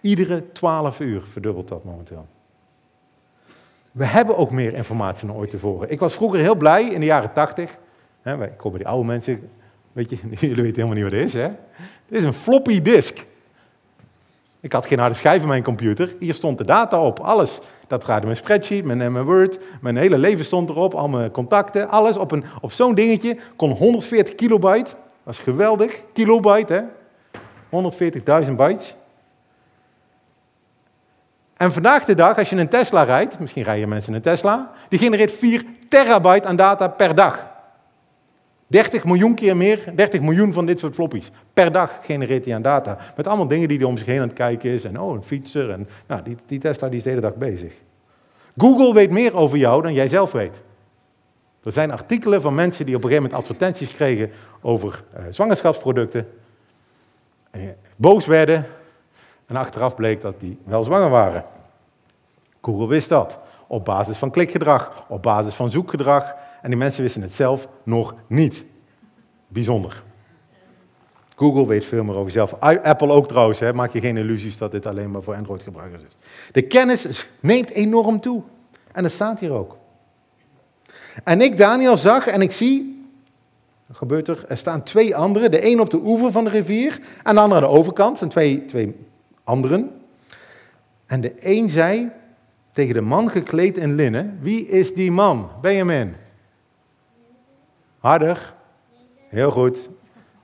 Iedere 0.00 0.52
twaalf 0.52 1.00
uur 1.00 1.22
verdubbelt 1.22 1.68
dat 1.68 1.84
momenteel. 1.84 2.26
We 3.92 4.04
hebben 4.04 4.36
ook 4.36 4.50
meer 4.50 4.74
informatie 4.74 5.26
dan 5.26 5.36
ooit 5.36 5.50
tevoren. 5.50 5.90
Ik 5.90 6.00
was 6.00 6.14
vroeger 6.14 6.38
heel 6.38 6.54
blij 6.54 6.84
in 6.84 7.00
de 7.00 7.06
jaren 7.06 7.32
tachtig. 7.32 7.76
Ik 8.24 8.56
kom 8.56 8.70
bij 8.70 8.78
die 8.78 8.88
oude 8.88 9.06
mensen. 9.06 9.50
Weet 9.92 10.10
je, 10.10 10.16
jullie 10.48 10.62
weten 10.62 10.82
helemaal 10.82 10.94
niet 10.94 11.02
wat 11.02 11.12
het 11.12 11.24
is, 11.24 11.32
hè? 11.32 11.48
Dit 12.08 12.18
is 12.18 12.24
een 12.24 12.32
floppy 12.32 12.82
disk. 12.82 13.26
Ik 14.60 14.72
had 14.72 14.86
geen 14.86 14.98
harde 14.98 15.14
schijf 15.14 15.42
in 15.42 15.48
mijn 15.48 15.62
computer. 15.62 16.16
Hier 16.18 16.34
stond 16.34 16.58
de 16.58 16.64
data 16.64 17.00
op, 17.00 17.20
alles. 17.20 17.60
Dat 17.86 18.00
draaide 18.00 18.26
mijn 18.26 18.38
spreadsheet, 18.38 18.84
mijn, 18.84 19.12
mijn 19.12 19.24
Word, 19.24 19.58
mijn 19.80 19.96
hele 19.96 20.18
leven 20.18 20.44
stond 20.44 20.68
erop, 20.68 20.94
al 20.94 21.08
mijn 21.08 21.30
contacten, 21.30 21.88
alles. 21.88 22.16
Op, 22.16 22.30
een, 22.30 22.44
op 22.60 22.72
zo'n 22.72 22.94
dingetje 22.94 23.36
kon 23.56 23.70
140 23.70 24.34
kilobyte. 24.34 24.90
Dat 24.90 24.96
was 25.22 25.38
geweldig. 25.38 26.00
Kilobyte, 26.12 26.72
hè? 26.72 26.82
140.000 28.44 28.52
bytes. 28.52 28.94
En 31.56 31.72
vandaag 31.72 32.04
de 32.04 32.14
dag, 32.14 32.38
als 32.38 32.50
je 32.50 32.56
een 32.56 32.68
Tesla 32.68 33.02
rijdt, 33.02 33.38
misschien 33.38 33.62
rijden 33.62 33.88
mensen 33.88 34.14
een 34.14 34.22
Tesla, 34.22 34.70
die 34.88 34.98
genereert 34.98 35.32
4 35.32 35.64
terabyte 35.88 36.48
aan 36.48 36.56
data 36.56 36.88
per 36.88 37.14
dag. 37.14 37.53
30 38.66 39.04
miljoen 39.04 39.34
keer 39.34 39.56
meer, 39.56 39.92
30 39.94 40.20
miljoen 40.20 40.52
van 40.52 40.66
dit 40.66 40.78
soort 40.78 40.94
floppies. 40.94 41.30
Per 41.52 41.72
dag 41.72 41.98
genereert 42.02 42.44
hij 42.44 42.54
aan 42.54 42.62
data. 42.62 42.98
Met 43.16 43.26
allemaal 43.26 43.48
dingen 43.48 43.68
die 43.68 43.78
hij 43.78 43.86
om 43.86 43.98
zich 43.98 44.06
heen 44.06 44.20
aan 44.20 44.28
het 44.28 44.36
kijken 44.36 44.70
is. 44.70 44.84
En 44.84 45.00
oh, 45.00 45.14
een 45.14 45.22
fietser. 45.22 45.70
En, 45.70 45.88
nou, 46.06 46.22
die, 46.22 46.36
die 46.46 46.58
Tesla 46.58 46.88
die 46.88 46.96
is 46.96 47.02
de 47.02 47.08
hele 47.08 47.20
dag 47.20 47.34
bezig. 47.34 47.72
Google 48.56 48.94
weet 48.94 49.10
meer 49.10 49.36
over 49.36 49.58
jou 49.58 49.82
dan 49.82 49.92
jij 49.92 50.08
zelf 50.08 50.32
weet. 50.32 50.60
Er 51.62 51.72
zijn 51.72 51.90
artikelen 51.90 52.42
van 52.42 52.54
mensen 52.54 52.86
die 52.86 52.96
op 52.96 53.04
een 53.04 53.08
gegeven 53.08 53.30
moment 53.30 53.48
advertenties 53.48 53.94
kregen 53.94 54.30
over 54.60 55.02
uh, 55.16 55.22
zwangerschapsproducten. 55.30 56.28
En 57.50 57.76
boos 57.96 58.26
werden. 58.26 58.66
En 59.46 59.56
achteraf 59.56 59.94
bleek 59.94 60.20
dat 60.20 60.40
die 60.40 60.58
wel 60.64 60.84
zwanger 60.84 61.10
waren. 61.10 61.44
Google 62.60 62.86
wist 62.86 63.08
dat. 63.08 63.38
Op 63.66 63.84
basis 63.84 64.18
van 64.18 64.30
klikgedrag, 64.30 65.04
op 65.08 65.22
basis 65.22 65.54
van 65.54 65.70
zoekgedrag. 65.70 66.34
En 66.64 66.70
die 66.70 66.78
mensen 66.78 67.02
wisten 67.02 67.22
het 67.22 67.34
zelf 67.34 67.68
nog 67.82 68.14
niet. 68.26 68.64
Bijzonder. 69.48 70.02
Google 71.36 71.66
weet 71.66 71.84
veel 71.84 72.04
meer 72.04 72.14
over 72.14 72.32
zelf. 72.32 72.54
Apple 72.60 73.08
ook 73.08 73.28
trouwens, 73.28 73.60
hè. 73.60 73.72
maak 73.72 73.92
je 73.92 74.00
geen 74.00 74.16
illusies 74.16 74.58
dat 74.58 74.70
dit 74.70 74.86
alleen 74.86 75.10
maar 75.10 75.22
voor 75.22 75.34
Android-gebruikers 75.34 76.02
is. 76.02 76.16
De 76.52 76.62
kennis 76.62 77.26
neemt 77.40 77.70
enorm 77.70 78.20
toe. 78.20 78.42
En 78.92 79.02
dat 79.02 79.12
staat 79.12 79.40
hier 79.40 79.52
ook. 79.52 79.76
En 81.24 81.40
ik, 81.40 81.58
Daniel, 81.58 81.96
zag 81.96 82.26
en 82.26 82.40
ik 82.40 82.52
zie, 82.52 83.06
gebeurt 83.92 84.28
er? 84.28 84.44
Er 84.48 84.56
staan 84.56 84.82
twee 84.82 85.16
anderen, 85.16 85.50
de 85.50 85.70
een 85.70 85.80
op 85.80 85.90
de 85.90 86.00
oever 86.04 86.32
van 86.32 86.44
de 86.44 86.50
rivier 86.50 87.00
en 87.22 87.34
de 87.34 87.40
andere 87.40 87.60
aan 87.60 87.72
de 87.72 87.78
overkant, 87.78 88.18
zijn 88.18 88.30
twee, 88.30 88.64
twee 88.64 88.94
anderen. 89.44 89.90
En 91.06 91.20
de 91.20 91.32
een 91.38 91.68
zei 91.68 92.10
tegen 92.70 92.94
de 92.94 93.00
man 93.00 93.30
gekleed 93.30 93.78
in 93.78 93.94
linnen, 93.94 94.38
wie 94.40 94.68
is 94.68 94.94
die 94.94 95.10
man? 95.10 95.50
Benjamin. 95.60 96.22
Harder. 98.04 98.54
Heel 99.28 99.50
goed. 99.50 99.90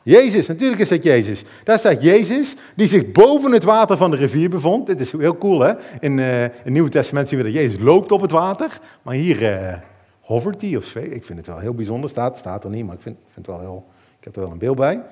Jezus, 0.02 0.46
natuurlijk 0.46 0.80
is 0.80 0.88
dat 0.88 1.02
Jezus. 1.02 1.44
Daar 1.64 1.78
staat 1.78 2.02
Jezus, 2.02 2.54
die 2.76 2.88
zich 2.88 3.12
boven 3.12 3.52
het 3.52 3.64
water 3.64 3.96
van 3.96 4.10
de 4.10 4.16
rivier 4.16 4.50
bevond. 4.50 4.86
Dit 4.86 5.00
is 5.00 5.12
heel 5.12 5.38
cool, 5.38 5.60
hè? 5.60 5.72
In, 6.00 6.18
uh, 6.18 6.42
in 6.42 6.50
het 6.50 6.72
Nieuwe 6.72 6.88
Testament 6.88 7.28
zien 7.28 7.38
we 7.38 7.44
dat 7.44 7.52
Jezus 7.52 7.80
loopt 7.80 8.12
op 8.12 8.20
het 8.20 8.30
water. 8.30 8.80
Maar 9.02 9.14
hier 9.14 9.42
uh, 9.42 9.76
hovert 10.20 10.60
hij 10.60 10.76
of 10.76 10.84
zweeft. 10.84 11.14
Ik 11.14 11.24
vind 11.24 11.38
het 11.38 11.46
wel 11.46 11.58
heel 11.58 11.74
bijzonder. 11.74 12.10
Staat, 12.10 12.38
staat 12.38 12.64
er 12.64 12.70
niet, 12.70 12.86
maar 12.86 12.94
ik 12.94 13.00
vind, 13.00 13.16
vind 13.32 13.46
het 13.46 13.56
wel 13.56 13.60
heel, 13.60 13.86
ik 14.18 14.24
heb 14.24 14.36
er 14.36 14.42
wel 14.42 14.50
een 14.50 14.58
beeld 14.58 14.76
bij. 14.76 15.02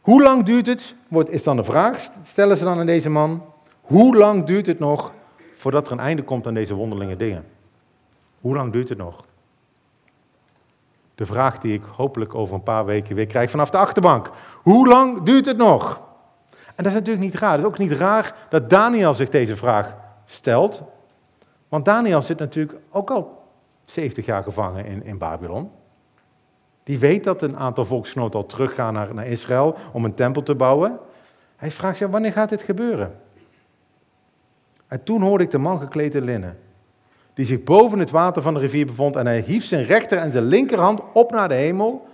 Hoe 0.00 0.22
lang 0.22 0.44
duurt 0.44 0.66
het, 0.66 0.94
is 1.28 1.42
dan 1.42 1.56
de 1.56 1.64
vraag, 1.64 2.10
stellen 2.22 2.56
ze 2.56 2.64
dan 2.64 2.78
aan 2.78 2.86
deze 2.86 3.10
man. 3.10 3.44
Hoe 3.80 4.16
lang 4.16 4.44
duurt 4.44 4.66
het 4.66 4.78
nog 4.78 5.12
voordat 5.56 5.86
er 5.86 5.92
een 5.92 6.00
einde 6.00 6.22
komt 6.22 6.46
aan 6.46 6.54
deze 6.54 6.74
wonderlinge 6.74 7.16
dingen? 7.16 7.44
Hoe 8.40 8.54
lang 8.54 8.72
duurt 8.72 8.88
het 8.88 8.98
nog? 8.98 9.24
De 11.22 11.28
vraag 11.28 11.58
die 11.58 11.74
ik 11.74 11.82
hopelijk 11.96 12.34
over 12.34 12.54
een 12.54 12.62
paar 12.62 12.84
weken 12.84 13.14
weer 13.14 13.26
krijg 13.26 13.50
vanaf 13.50 13.70
de 13.70 13.78
achterbank. 13.78 14.30
Hoe 14.62 14.88
lang 14.88 15.22
duurt 15.22 15.46
het 15.46 15.56
nog? 15.56 16.00
En 16.50 16.74
dat 16.76 16.86
is 16.86 16.92
natuurlijk 16.92 17.24
niet 17.24 17.34
raar. 17.34 17.50
Het 17.50 17.60
is 17.60 17.66
ook 17.66 17.78
niet 17.78 17.92
raar 17.92 18.34
dat 18.48 18.70
Daniel 18.70 19.14
zich 19.14 19.28
deze 19.28 19.56
vraag 19.56 19.96
stelt. 20.24 20.82
Want 21.68 21.84
Daniel 21.84 22.22
zit 22.22 22.38
natuurlijk 22.38 22.78
ook 22.90 23.10
al 23.10 23.44
70 23.84 24.26
jaar 24.26 24.42
gevangen 24.42 24.84
in, 24.84 25.04
in 25.04 25.18
Babylon. 25.18 25.70
Die 26.82 26.98
weet 26.98 27.24
dat 27.24 27.42
een 27.42 27.56
aantal 27.56 27.84
volksgenoten 27.84 28.40
al 28.40 28.46
teruggaan 28.46 28.92
naar, 28.92 29.14
naar 29.14 29.26
Israël 29.26 29.76
om 29.92 30.04
een 30.04 30.14
tempel 30.14 30.42
te 30.42 30.54
bouwen. 30.54 30.98
Hij 31.56 31.70
vraagt 31.70 31.96
zich, 31.96 32.08
wanneer 32.08 32.32
gaat 32.32 32.48
dit 32.48 32.62
gebeuren? 32.62 33.20
En 34.86 35.02
toen 35.02 35.22
hoorde 35.22 35.44
ik 35.44 35.50
de 35.50 35.58
man 35.58 35.78
gekleed 35.78 36.14
in 36.14 36.24
linnen 36.24 36.58
die 37.34 37.46
zich 37.46 37.62
boven 37.62 37.98
het 37.98 38.10
water 38.10 38.42
van 38.42 38.54
de 38.54 38.60
rivier 38.60 38.86
bevond. 38.86 39.16
En 39.16 39.26
hij 39.26 39.40
hief 39.40 39.64
zijn 39.64 39.84
rechter 39.84 40.18
en 40.18 40.32
zijn 40.32 40.44
linkerhand 40.44 41.00
op 41.12 41.30
naar 41.30 41.48
de 41.48 41.54
hemel. 41.54 42.08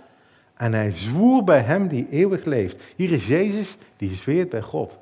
En 0.53 0.73
hij 0.73 0.91
zwoer 0.91 1.43
bij 1.43 1.59
hem 1.59 1.87
die 1.87 2.07
eeuwig 2.09 2.45
leeft. 2.45 2.83
Hier 2.95 3.11
is 3.11 3.27
Jezus 3.27 3.77
die 3.97 4.13
zweert 4.13 4.49
bij 4.49 4.61
God. 4.61 4.97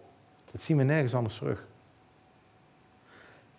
Dat 0.51 0.62
zien 0.62 0.77
we 0.77 0.84
nergens 0.84 1.15
anders 1.15 1.38
terug. 1.38 1.65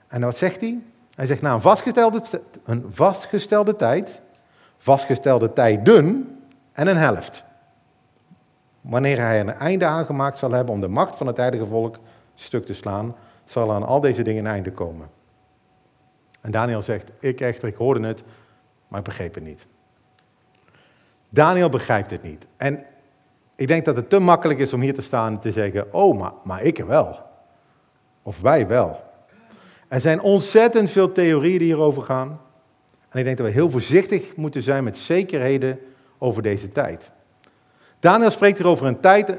En 0.06 0.20
wat 0.20 0.36
zegt 0.36 0.60
hij? 0.60 0.78
Hij 1.14 1.26
zegt 1.26 1.42
na 1.42 1.54
een 1.54 1.60
vastgestelde, 1.60 2.22
een 2.64 2.86
vastgestelde 2.90 3.76
tijd, 3.76 4.20
vastgestelde 4.78 5.52
tijden 5.52 6.38
en 6.72 6.86
een 6.86 6.96
helft. 6.96 7.44
Wanneer 8.80 9.18
hij 9.18 9.40
een 9.40 9.54
einde 9.54 9.84
aangemaakt 9.84 10.38
zal 10.38 10.50
hebben 10.50 10.74
om 10.74 10.80
de 10.80 10.88
macht 10.88 11.16
van 11.16 11.26
het 11.26 11.36
tijdige 11.36 11.66
volk 11.66 11.96
stuk 12.34 12.66
te 12.66 12.74
slaan, 12.74 13.14
zal 13.44 13.72
aan 13.72 13.86
al 13.86 14.00
deze 14.00 14.22
dingen 14.22 14.44
een 14.44 14.50
einde 14.50 14.72
komen. 14.72 15.17
En 16.40 16.50
Daniel 16.50 16.82
zegt, 16.82 17.10
ik 17.20 17.40
echter, 17.40 17.68
ik 17.68 17.74
hoorde 17.74 18.06
het, 18.06 18.22
maar 18.88 18.98
ik 18.98 19.04
begreep 19.04 19.34
het 19.34 19.44
niet. 19.44 19.66
Daniel 21.28 21.68
begrijpt 21.68 22.10
het 22.10 22.22
niet. 22.22 22.46
En 22.56 22.84
ik 23.56 23.66
denk 23.66 23.84
dat 23.84 23.96
het 23.96 24.10
te 24.10 24.18
makkelijk 24.18 24.58
is 24.58 24.72
om 24.72 24.80
hier 24.80 24.94
te 24.94 25.02
staan 25.02 25.32
en 25.32 25.38
te 25.38 25.52
zeggen, 25.52 25.92
oh, 25.92 26.30
maar, 26.44 26.62
ik 26.62 26.78
wel. 26.78 27.18
Of 28.22 28.40
wij 28.40 28.66
wel. 28.66 29.00
Er 29.88 30.00
zijn 30.00 30.20
ontzettend 30.20 30.90
veel 30.90 31.12
theorieën 31.12 31.58
die 31.58 31.66
hierover 31.66 32.02
gaan. 32.02 32.40
En 33.08 33.18
ik 33.18 33.24
denk 33.24 33.36
dat 33.36 33.46
we 33.46 33.52
heel 33.52 33.70
voorzichtig 33.70 34.36
moeten 34.36 34.62
zijn 34.62 34.84
met 34.84 34.98
zekerheden 34.98 35.78
over 36.18 36.42
deze 36.42 36.72
tijd. 36.72 37.10
Daniel 38.00 38.30
spreekt 38.30 38.58
hier 38.58 38.66
over 38.66 38.86
een 38.86 39.00
tijd, 39.00 39.38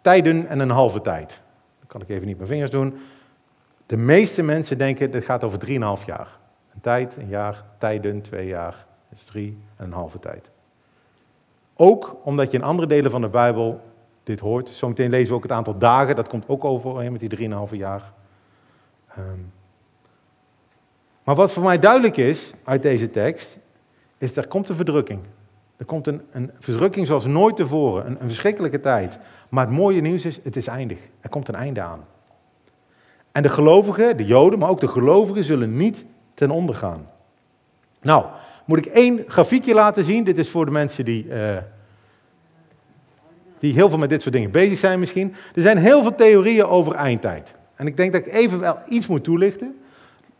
tijden 0.00 0.46
en 0.46 0.58
een 0.58 0.70
halve 0.70 1.00
tijd. 1.00 1.40
Dat 1.78 1.88
kan 1.88 2.00
ik 2.00 2.08
even 2.08 2.26
niet 2.26 2.36
mijn 2.36 2.48
vingers 2.48 2.70
doen. 2.70 2.98
De 3.90 3.96
meeste 3.96 4.42
mensen 4.42 4.78
denken, 4.78 5.10
dit 5.10 5.24
gaat 5.24 5.44
over 5.44 5.58
3,5 5.66 6.04
jaar. 6.06 6.38
Een 6.74 6.80
tijd, 6.80 7.16
een 7.16 7.28
jaar, 7.28 7.64
tijden, 7.78 8.20
twee 8.20 8.46
jaar, 8.46 8.86
is 9.12 9.24
drie 9.24 9.58
en 9.76 9.84
een 9.84 9.92
halve 9.92 10.18
tijd. 10.18 10.50
Ook 11.76 12.16
omdat 12.24 12.50
je 12.50 12.56
in 12.56 12.64
andere 12.64 12.88
delen 12.88 13.10
van 13.10 13.20
de 13.20 13.28
Bijbel 13.28 13.80
dit 14.22 14.40
hoort. 14.40 14.68
Zometeen 14.68 15.10
lezen 15.10 15.28
we 15.28 15.34
ook 15.34 15.42
het 15.42 15.52
aantal 15.52 15.78
dagen, 15.78 16.16
dat 16.16 16.28
komt 16.28 16.48
ook 16.48 16.64
overeen 16.64 17.12
met 17.12 17.20
die 17.20 17.50
3,5 17.70 17.76
jaar. 17.76 18.12
Um, 19.18 19.52
maar 21.24 21.34
wat 21.34 21.52
voor 21.52 21.62
mij 21.62 21.78
duidelijk 21.78 22.16
is 22.16 22.52
uit 22.64 22.82
deze 22.82 23.10
tekst, 23.10 23.58
is 24.18 24.36
er 24.36 24.48
komt 24.48 24.68
een 24.68 24.76
verdrukking. 24.76 25.20
Er 25.76 25.84
komt 25.84 26.06
een, 26.06 26.22
een 26.30 26.50
verdrukking 26.54 27.06
zoals 27.06 27.24
nooit 27.24 27.56
tevoren, 27.56 28.06
een 28.06 28.28
verschrikkelijke 28.28 28.80
tijd. 28.80 29.18
Maar 29.48 29.66
het 29.66 29.76
mooie 29.76 30.00
nieuws 30.00 30.24
is, 30.24 30.40
het 30.42 30.56
is 30.56 30.66
eindig. 30.66 30.98
Er 31.20 31.28
komt 31.28 31.48
een 31.48 31.54
einde 31.54 31.80
aan. 31.80 32.04
En 33.32 33.42
de 33.42 33.48
gelovigen, 33.48 34.16
de 34.16 34.24
Joden, 34.24 34.58
maar 34.58 34.68
ook 34.68 34.80
de 34.80 34.88
gelovigen 34.88 35.44
zullen 35.44 35.76
niet 35.76 36.04
ten 36.34 36.50
onder 36.50 36.74
gaan. 36.74 37.10
Nou, 38.02 38.24
moet 38.64 38.78
ik 38.78 38.86
één 38.86 39.24
grafiekje 39.26 39.74
laten 39.74 40.04
zien. 40.04 40.24
Dit 40.24 40.38
is 40.38 40.48
voor 40.50 40.64
de 40.64 40.70
mensen 40.70 41.04
die, 41.04 41.26
uh, 41.26 41.56
die 43.58 43.72
heel 43.72 43.88
veel 43.88 43.98
met 43.98 44.08
dit 44.08 44.22
soort 44.22 44.34
dingen 44.34 44.50
bezig 44.50 44.78
zijn 44.78 44.98
misschien. 44.98 45.34
Er 45.54 45.62
zijn 45.62 45.78
heel 45.78 46.02
veel 46.02 46.14
theorieën 46.14 46.64
over 46.64 46.94
eindtijd. 46.94 47.54
En 47.74 47.86
ik 47.86 47.96
denk 47.96 48.12
dat 48.12 48.26
ik 48.26 48.32
even 48.32 48.60
wel 48.60 48.78
iets 48.88 49.06
moet 49.06 49.24
toelichten. 49.24 49.80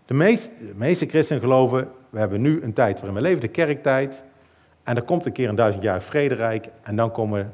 De 0.07 0.15
meeste, 0.15 0.51
de 0.59 0.73
meeste 0.75 1.07
christenen 1.07 1.43
geloven, 1.43 1.89
we 2.11 2.19
hebben 2.19 2.41
nu 2.41 2.63
een 2.63 2.73
tijd 2.73 2.95
waarin 2.95 3.15
we 3.15 3.21
leven, 3.21 3.41
de 3.41 3.49
kerktijd. 3.49 4.23
En 4.83 4.97
er 4.97 5.03
komt 5.03 5.27
een 5.27 5.33
keer 5.33 5.49
een 5.49 5.55
duizendjarig 5.55 6.05
vrederijk 6.05 6.69
en 6.83 6.97
dan 6.97 7.13
komen, 7.13 7.53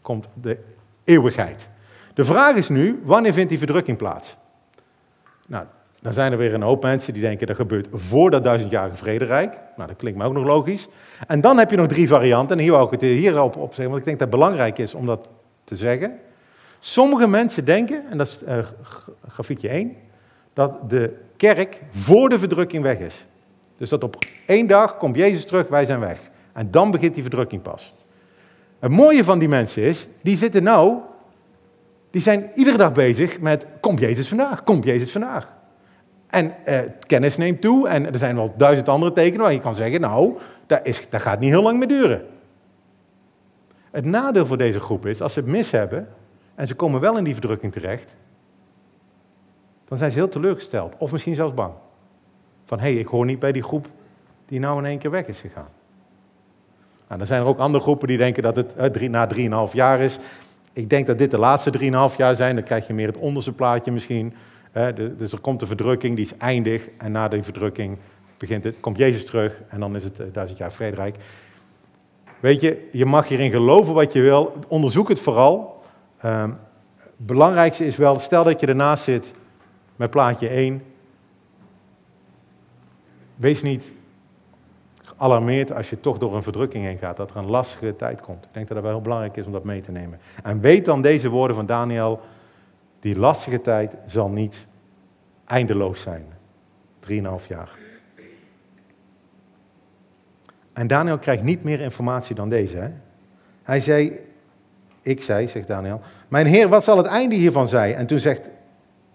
komt 0.00 0.28
de 0.42 0.58
eeuwigheid. 1.04 1.68
De 2.16 2.24
vraag 2.24 2.56
is 2.56 2.68
nu, 2.68 3.00
wanneer 3.04 3.32
vindt 3.32 3.48
die 3.48 3.58
verdrukking 3.58 3.96
plaats? 3.96 4.36
Nou, 5.46 5.64
dan 6.00 6.12
zijn 6.12 6.32
er 6.32 6.38
weer 6.38 6.54
een 6.54 6.62
hoop 6.62 6.82
mensen 6.82 7.12
die 7.12 7.22
denken 7.22 7.46
dat 7.46 7.56
gebeurt 7.56 7.88
voor 7.92 8.30
dat 8.30 8.44
duizendjarige 8.44 8.96
vrederijk. 8.96 9.58
Nou, 9.76 9.88
dat 9.88 9.96
klinkt 9.96 10.18
me 10.18 10.24
ook 10.24 10.32
nog 10.32 10.44
logisch. 10.44 10.88
En 11.26 11.40
dan 11.40 11.58
heb 11.58 11.70
je 11.70 11.76
nog 11.76 11.86
drie 11.86 12.08
varianten, 12.08 12.56
en 12.56 12.62
hier 12.62 12.72
wou 12.72 12.84
ik 12.84 12.90
het 12.90 13.00
hierop 13.00 13.56
op 13.56 13.68
zeggen, 13.68 13.88
want 13.88 13.98
ik 13.98 14.04
denk 14.04 14.18
dat 14.18 14.28
het 14.28 14.38
belangrijk 14.38 14.78
is 14.78 14.94
om 14.94 15.06
dat 15.06 15.28
te 15.64 15.76
zeggen. 15.76 16.18
Sommige 16.78 17.26
mensen 17.26 17.64
denken, 17.64 18.04
en 18.10 18.18
dat 18.18 18.26
is 18.26 18.38
uh, 18.48 18.58
grafiekje 19.28 19.68
1, 19.68 19.96
dat 20.52 20.90
de 20.90 21.16
kerk 21.36 21.82
voor 21.90 22.28
de 22.28 22.38
verdrukking 22.38 22.82
weg 22.82 22.98
is. 22.98 23.26
Dus 23.76 23.88
dat 23.88 24.04
op 24.04 24.16
één 24.46 24.66
dag 24.66 24.96
komt 24.96 25.16
Jezus 25.16 25.44
terug, 25.44 25.68
wij 25.68 25.84
zijn 25.84 26.00
weg. 26.00 26.18
En 26.52 26.70
dan 26.70 26.90
begint 26.90 27.14
die 27.14 27.22
verdrukking 27.22 27.62
pas. 27.62 27.94
Het 28.78 28.90
mooie 28.90 29.24
van 29.24 29.38
die 29.38 29.48
mensen 29.48 29.82
is, 29.82 30.08
die 30.20 30.36
zitten 30.36 30.62
nou 30.62 30.98
die 32.16 32.24
zijn 32.24 32.50
iedere 32.54 32.76
dag 32.76 32.92
bezig 32.92 33.40
met, 33.40 33.66
komt 33.80 34.00
Jezus 34.00 34.28
vandaag, 34.28 34.64
komt 34.64 34.84
Jezus 34.84 35.12
vandaag. 35.12 35.52
En 36.26 36.64
eh, 36.64 36.80
kennis 37.06 37.36
neemt 37.36 37.60
toe 37.60 37.88
en 37.88 38.12
er 38.12 38.18
zijn 38.18 38.34
wel 38.34 38.54
duizend 38.56 38.88
andere 38.88 39.12
tekenen 39.12 39.40
waar 39.40 39.52
je 39.52 39.58
kan 39.58 39.74
zeggen, 39.74 40.00
nou, 40.00 40.38
dat, 40.66 40.80
is, 40.82 41.02
gaat 41.10 41.40
niet 41.40 41.50
heel 41.50 41.62
lang 41.62 41.78
meer 41.78 41.88
duren. 41.88 42.26
Het 43.90 44.04
nadeel 44.04 44.46
voor 44.46 44.58
deze 44.58 44.80
groep 44.80 45.06
is, 45.06 45.20
als 45.20 45.32
ze 45.32 45.40
het 45.40 45.48
mis 45.48 45.70
hebben 45.70 46.08
en 46.54 46.66
ze 46.66 46.74
komen 46.74 47.00
wel 47.00 47.18
in 47.18 47.24
die 47.24 47.34
verdrukking 47.34 47.72
terecht, 47.72 48.14
dan 49.84 49.98
zijn 49.98 50.10
ze 50.10 50.18
heel 50.18 50.28
teleurgesteld 50.28 50.96
of 50.98 51.12
misschien 51.12 51.34
zelfs 51.34 51.54
bang. 51.54 51.72
Van 52.64 52.78
hé, 52.78 52.90
hey, 52.90 53.00
ik 53.00 53.06
hoor 53.06 53.24
niet 53.24 53.38
bij 53.38 53.52
die 53.52 53.62
groep 53.62 53.86
die 54.46 54.60
nou 54.60 54.78
in 54.78 54.84
één 54.84 54.98
keer 54.98 55.10
weg 55.10 55.26
is 55.26 55.40
gegaan. 55.40 55.68
Nou, 57.06 57.18
dan 57.18 57.26
zijn 57.26 57.40
er 57.40 57.46
ook 57.46 57.58
andere 57.58 57.82
groepen 57.82 58.08
die 58.08 58.18
denken 58.18 58.42
dat 58.42 58.56
het 58.56 58.74
eh, 58.74 58.86
drie, 58.86 59.10
na 59.10 59.28
3,5 59.68 59.72
jaar 59.72 60.00
is. 60.00 60.18
Ik 60.76 60.90
denk 60.90 61.06
dat 61.06 61.18
dit 61.18 61.30
de 61.30 61.38
laatste 61.38 62.10
3,5 62.10 62.16
jaar 62.16 62.34
zijn. 62.34 62.54
Dan 62.54 62.64
krijg 62.64 62.86
je 62.86 62.94
meer 62.94 63.06
het 63.06 63.16
onderste 63.16 63.52
plaatje 63.52 63.92
misschien. 63.92 64.34
dus 65.16 65.32
er 65.32 65.40
komt 65.40 65.60
de 65.60 65.66
verdrukking, 65.66 66.16
die 66.16 66.24
is 66.24 66.36
eindig. 66.36 66.88
En 66.98 67.12
na 67.12 67.28
die 67.28 67.42
verdrukking 67.42 67.98
begint 68.38 68.64
het, 68.64 68.80
komt 68.80 68.98
Jezus 68.98 69.24
terug 69.24 69.62
en 69.68 69.80
dan 69.80 69.96
is 69.96 70.04
het 70.04 70.20
uh, 70.20 70.26
duizend 70.32 70.58
jaar 70.58 70.72
vrederijk. 70.72 71.16
Weet 72.40 72.60
je, 72.60 72.88
je 72.92 73.06
mag 73.06 73.28
hierin 73.28 73.50
geloven 73.50 73.94
wat 73.94 74.12
je 74.12 74.20
wil. 74.20 74.52
Onderzoek 74.68 75.08
het 75.08 75.20
vooral. 75.20 75.82
Ehm, 76.20 76.50
het 76.96 77.26
belangrijkste 77.26 77.86
is 77.86 77.96
wel, 77.96 78.18
stel 78.18 78.44
dat 78.44 78.60
je 78.60 78.66
ernaast 78.66 79.04
zit 79.04 79.32
met 79.96 80.10
plaatje 80.10 80.48
1. 80.48 80.82
Wees 83.36 83.62
niet 83.62 83.92
gealarmeerd 85.16 85.72
als 85.72 85.90
je 85.90 86.00
toch 86.00 86.18
door 86.18 86.34
een 86.34 86.42
verdrukking 86.42 86.84
heen 86.84 86.98
gaat, 86.98 87.16
dat 87.16 87.30
er 87.30 87.36
een 87.36 87.50
lastige 87.50 87.96
tijd 87.96 88.20
komt. 88.20 88.44
Ik 88.44 88.52
denk 88.52 88.68
dat 88.68 88.76
het 88.76 88.86
wel 88.86 88.94
heel 88.94 89.02
belangrijk 89.02 89.36
is 89.36 89.46
om 89.46 89.52
dat 89.52 89.64
mee 89.64 89.80
te 89.80 89.92
nemen. 89.92 90.18
En 90.42 90.60
weet 90.60 90.84
dan 90.84 91.02
deze 91.02 91.28
woorden 91.28 91.56
van 91.56 91.66
Daniel, 91.66 92.20
die 93.00 93.18
lastige 93.18 93.60
tijd 93.60 93.96
zal 94.06 94.28
niet 94.28 94.66
eindeloos 95.44 96.00
zijn. 96.00 96.26
Drieënhalf 97.00 97.48
jaar. 97.48 97.70
En 100.72 100.86
Daniel 100.86 101.18
krijgt 101.18 101.42
niet 101.42 101.62
meer 101.62 101.80
informatie 101.80 102.34
dan 102.34 102.48
deze. 102.48 102.76
Hè? 102.76 102.90
Hij 103.62 103.80
zei, 103.80 104.20
ik 105.02 105.22
zei, 105.22 105.48
zegt 105.48 105.68
Daniel, 105.68 106.00
mijn 106.28 106.46
heer, 106.46 106.68
wat 106.68 106.84
zal 106.84 106.96
het 106.96 107.06
einde 107.06 107.34
hiervan 107.34 107.68
zijn? 107.68 107.94
En 107.94 108.06
toen 108.06 108.18
zegt 108.18 108.48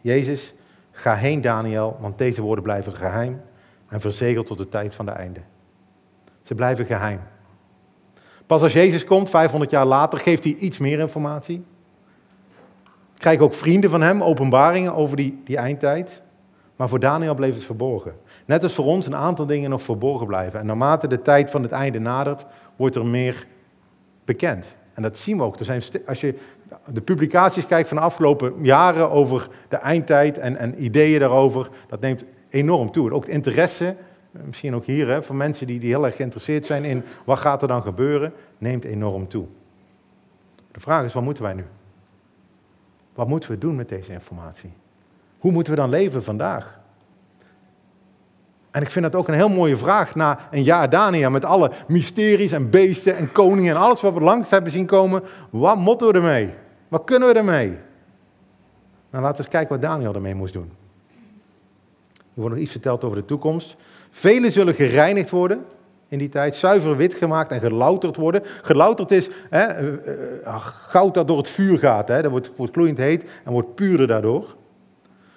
Jezus, 0.01 0.53
ga 0.91 1.15
heen 1.15 1.41
Daniel, 1.41 1.97
want 1.99 2.17
deze 2.17 2.41
woorden 2.41 2.63
blijven 2.63 2.93
geheim 2.93 3.41
en 3.87 4.01
verzegeld 4.01 4.45
tot 4.45 4.57
de 4.57 4.69
tijd 4.69 4.95
van 4.95 5.05
de 5.05 5.11
einde. 5.11 5.39
Ze 6.51 6.57
blijven 6.57 6.85
geheim. 6.85 7.19
Pas 8.45 8.61
als 8.61 8.73
Jezus 8.73 9.05
komt, 9.05 9.29
500 9.29 9.71
jaar 9.71 9.85
later, 9.85 10.19
geeft 10.19 10.43
hij 10.43 10.53
iets 10.53 10.77
meer 10.77 10.99
informatie. 10.99 11.63
Krijgen 13.17 13.43
ook 13.43 13.53
vrienden 13.53 13.89
van 13.89 14.01
hem 14.01 14.23
openbaringen 14.23 14.93
over 14.93 15.15
die, 15.15 15.41
die 15.43 15.57
eindtijd. 15.57 16.21
Maar 16.75 16.89
voor 16.89 16.99
Daniel 16.99 17.35
bleef 17.35 17.53
het 17.53 17.63
verborgen. 17.63 18.15
Net 18.45 18.63
als 18.63 18.73
voor 18.73 18.85
ons 18.85 19.05
een 19.05 19.15
aantal 19.15 19.45
dingen 19.45 19.69
nog 19.69 19.81
verborgen 19.81 20.27
blijven. 20.27 20.59
En 20.59 20.65
naarmate 20.65 21.07
de 21.07 21.21
tijd 21.21 21.51
van 21.51 21.63
het 21.63 21.71
einde 21.71 21.99
nadert, 21.99 22.45
wordt 22.75 22.95
er 22.95 23.05
meer 23.05 23.45
bekend. 24.25 24.65
En 24.93 25.01
dat 25.01 25.17
zien 25.17 25.37
we 25.37 25.43
ook. 25.43 25.59
Er 25.59 25.65
zijn 25.65 25.81
als 26.05 26.21
je 26.21 26.35
de 26.85 27.01
publicaties 27.01 27.65
kijkt 27.65 27.87
van 27.87 27.97
de 27.97 28.03
afgelopen 28.03 28.53
jaren 28.61 29.11
over 29.11 29.47
de 29.67 29.77
eindtijd 29.77 30.37
en, 30.37 30.57
en 30.57 30.83
ideeën 30.83 31.19
daarover, 31.19 31.69
dat 31.87 32.01
neemt 32.01 32.25
enorm 32.49 32.91
toe. 32.91 33.13
Ook 33.13 33.25
het 33.25 33.33
interesse 33.33 33.95
misschien 34.31 34.75
ook 34.75 34.85
hier, 34.85 35.07
hè, 35.07 35.23
voor 35.23 35.35
mensen 35.35 35.67
die, 35.67 35.79
die 35.79 35.89
heel 35.89 36.05
erg 36.05 36.15
geïnteresseerd 36.15 36.65
zijn 36.65 36.83
in 36.83 37.03
wat 37.25 37.39
gaat 37.39 37.61
er 37.61 37.67
dan 37.67 37.81
gebeuren, 37.81 38.33
neemt 38.57 38.83
enorm 38.83 39.27
toe. 39.27 39.45
De 40.71 40.79
vraag 40.79 41.05
is, 41.05 41.13
wat 41.13 41.23
moeten 41.23 41.43
wij 41.43 41.53
nu? 41.53 41.65
Wat 43.13 43.27
moeten 43.27 43.51
we 43.51 43.57
doen 43.57 43.75
met 43.75 43.89
deze 43.89 44.11
informatie? 44.11 44.73
Hoe 45.39 45.51
moeten 45.51 45.73
we 45.73 45.79
dan 45.79 45.89
leven 45.89 46.23
vandaag? 46.23 46.79
En 48.71 48.81
ik 48.81 48.91
vind 48.91 49.05
dat 49.05 49.15
ook 49.15 49.27
een 49.27 49.33
heel 49.33 49.49
mooie 49.49 49.77
vraag 49.77 50.15
na 50.15 50.39
een 50.51 50.63
jaar 50.63 50.89
Daniel 50.89 51.29
met 51.29 51.45
alle 51.45 51.71
mysteries 51.87 52.51
en 52.51 52.69
beesten 52.69 53.15
en 53.15 53.31
koningen 53.31 53.75
en 53.75 53.81
alles 53.81 54.01
wat 54.01 54.13
we 54.13 54.19
langs 54.19 54.49
hebben 54.49 54.71
zien 54.71 54.85
komen. 54.85 55.23
Wat 55.49 55.77
moeten 55.77 56.07
we 56.07 56.13
ermee? 56.13 56.53
Wat 56.87 57.03
kunnen 57.03 57.27
we 57.27 57.33
ermee? 57.33 57.67
Nou, 59.09 59.23
laten 59.23 59.31
we 59.31 59.37
eens 59.37 59.47
kijken 59.47 59.69
wat 59.69 59.81
Daniel 59.81 60.13
ermee 60.13 60.35
moest 60.35 60.53
doen. 60.53 60.71
Er 62.17 62.41
wordt 62.41 62.55
nog 62.55 62.63
iets 62.63 62.71
verteld 62.71 63.03
over 63.03 63.17
de 63.17 63.25
toekomst. 63.25 63.75
Velen 64.11 64.51
zullen 64.51 64.75
gereinigd 64.75 65.29
worden 65.29 65.65
in 66.11 66.17
die 66.17 66.29
tijd, 66.29 66.55
zuiver 66.55 66.97
wit 66.97 67.15
gemaakt 67.15 67.51
en 67.51 67.59
gelouterd 67.59 68.15
worden. 68.15 68.41
Gelouterd 68.61 69.11
is 69.11 69.29
hè, 69.49 69.61
eh, 69.61 70.45
eh, 70.45 70.55
goud 70.63 71.13
dat 71.13 71.27
door 71.27 71.37
het 71.37 71.49
vuur 71.49 71.79
gaat. 71.79 72.07
Hè. 72.07 72.21
Dat 72.21 72.31
wordt, 72.31 72.51
wordt 72.55 72.73
gloeiend 72.73 72.97
heet 72.97 73.29
en 73.43 73.51
wordt 73.51 73.75
puurder 73.75 74.07
daardoor. 74.07 74.55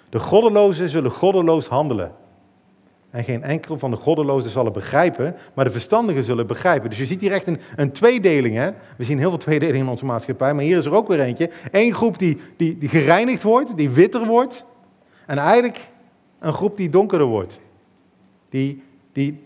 De 0.09 0.19
goddelozen 0.19 0.89
zullen 0.89 1.11
goddeloos 1.11 1.67
handelen. 1.67 2.11
En 3.09 3.23
geen 3.23 3.43
enkel 3.43 3.79
van 3.79 3.91
de 3.91 3.97
goddelozen 3.97 4.49
zal 4.49 4.65
het 4.65 4.73
begrijpen, 4.73 5.35
maar 5.53 5.65
de 5.65 5.71
verstandigen 5.71 6.23
zullen 6.23 6.47
begrijpen. 6.47 6.89
Dus 6.89 6.99
je 6.99 7.05
ziet 7.05 7.21
hier 7.21 7.31
echt 7.31 7.47
een, 7.47 7.59
een 7.75 7.91
tweedeling. 7.91 8.55
Hè? 8.55 8.69
We 8.97 9.03
zien 9.03 9.19
heel 9.19 9.29
veel 9.29 9.37
tweedelingen 9.37 9.81
in 9.81 9.91
onze 9.91 10.05
maatschappij, 10.05 10.53
maar 10.53 10.63
hier 10.63 10.77
is 10.77 10.85
er 10.85 10.93
ook 10.93 11.07
weer 11.07 11.19
eentje. 11.19 11.49
Eén 11.71 11.93
groep 11.93 12.19
die, 12.19 12.37
die, 12.57 12.77
die 12.77 12.89
gereinigd 12.89 13.43
wordt, 13.43 13.77
die 13.77 13.89
witter 13.89 14.25
wordt. 14.25 14.65
En 15.25 15.37
eigenlijk 15.37 15.89
een 16.39 16.53
groep 16.53 16.77
die 16.77 16.89
donkerder 16.89 17.27
wordt 17.27 17.59
die, 18.55 18.83
die, 19.11 19.43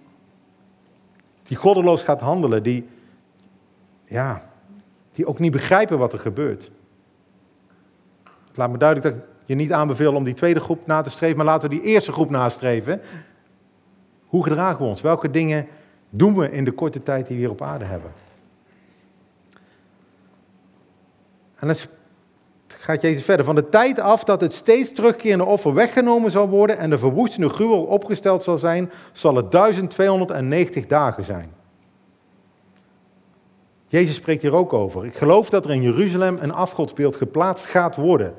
die 1.44 1.58
goddeloos 1.58 2.04
gaat 2.04 2.22
handelen, 2.22 2.64
die, 2.64 2.88
ja, 4.04 4.52
die 5.14 5.26
ook 5.26 5.40
niet 5.40 5.52
begrijpen 5.52 5.98
wat 5.98 6.14
er 6.14 6.20
gebeurt. 6.20 6.72
Laat 8.54 8.72
me 8.72 8.78
duidelijk 8.78 9.16
dat 9.16 9.24
ik 9.24 9.30
je 9.46 9.56
niet 9.56 9.72
aanbeveel 9.72 10.16
om 10.16 10.24
die 10.24 10.34
tweede 10.34 10.60
groep 10.60 10.88
na 10.88 11.02
te 11.02 11.10
streven, 11.10 11.38
maar 11.38 11.46
laten 11.46 11.70
we 11.70 11.76
die 11.76 11.84
eerste 11.84 12.12
groep 12.12 12.30
nastreven. 12.30 13.02
Hoe 14.26 14.44
gedragen 14.44 14.78
we 14.78 14.88
ons? 14.88 15.02
Welke 15.02 15.32
dingen 15.32 15.68
doen 16.10 16.36
we 16.36 16.52
in 16.52 16.64
de 16.64 16.72
korte 16.72 17.04
tijd 17.04 17.28
die 17.28 17.36
we 17.36 17.42
hier 17.42 17.52
op 17.52 17.62
aarde 17.62 17.86
hebben? 17.86 18.12
En 21.56 21.68
dat 21.68 21.76
is 21.76 21.88
gaat 22.80 23.02
Jezus 23.02 23.24
verder. 23.24 23.46
Van 23.46 23.56
de 23.56 23.70
tijd 23.70 24.00
af 24.00 24.24
dat 24.24 24.42
het 24.42 24.54
steeds 24.54 24.94
terugkerende 24.94 25.46
offer 25.46 25.74
weggenomen 25.74 26.32
zal 26.32 26.50
worden 26.50 26.78
en 26.78 26.90
de 26.90 26.98
verwoestende 26.98 27.50
gruwel 27.50 27.84
opgesteld 27.84 28.44
zal 28.44 28.58
zijn, 28.58 28.92
zal 29.12 29.36
het 29.36 29.52
1290 29.52 30.86
dagen 30.86 31.24
zijn. 31.24 31.52
Jezus 33.88 34.16
spreekt 34.16 34.42
hier 34.42 34.56
ook 34.56 34.74
over. 34.74 35.06
Ik 35.06 35.16
geloof 35.16 35.50
dat 35.50 35.66
er 35.66 35.72
in 35.72 35.82
Jeruzalem 35.82 36.38
een 36.42 36.54
afgodsbeeld 36.54 37.16
geplaatst 37.16 37.66
gaat 37.66 37.96
worden. 37.96 38.34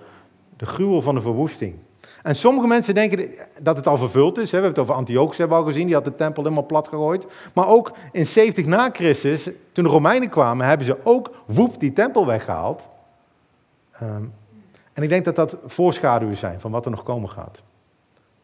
De 0.56 0.66
gruwel 0.66 1.02
van 1.02 1.14
de 1.14 1.20
verwoesting. 1.20 1.74
En 2.22 2.34
sommige 2.34 2.66
mensen 2.66 2.94
denken 2.94 3.30
dat 3.62 3.76
het 3.76 3.86
al 3.86 3.96
vervuld 3.96 4.38
is. 4.38 4.50
We 4.50 4.56
hebben 4.56 4.70
het 4.70 4.80
over 4.80 4.94
Antiochus 4.94 5.38
hebben 5.38 5.56
we 5.56 5.62
al 5.62 5.68
gezien, 5.68 5.86
die 5.86 5.94
had 5.94 6.04
de 6.04 6.14
tempel 6.14 6.42
helemaal 6.42 6.66
plat 6.66 6.88
gegooid. 6.88 7.26
Maar 7.54 7.68
ook 7.68 7.92
in 8.12 8.26
70 8.26 8.66
na 8.66 8.90
Christus, 8.92 9.48
toen 9.72 9.84
de 9.84 9.90
Romeinen 9.90 10.28
kwamen, 10.28 10.66
hebben 10.66 10.86
ze 10.86 10.96
ook 11.02 11.30
woep 11.46 11.80
die 11.80 11.92
tempel 11.92 12.26
weggehaald. 12.26 12.88
Ehm, 14.00 14.24
en 14.92 15.02
ik 15.02 15.08
denk 15.08 15.24
dat 15.24 15.36
dat 15.36 15.56
voorschaduwen 15.64 16.36
zijn 16.36 16.60
van 16.60 16.70
wat 16.70 16.84
er 16.84 16.90
nog 16.90 17.02
komen 17.02 17.30
gaat. 17.30 17.62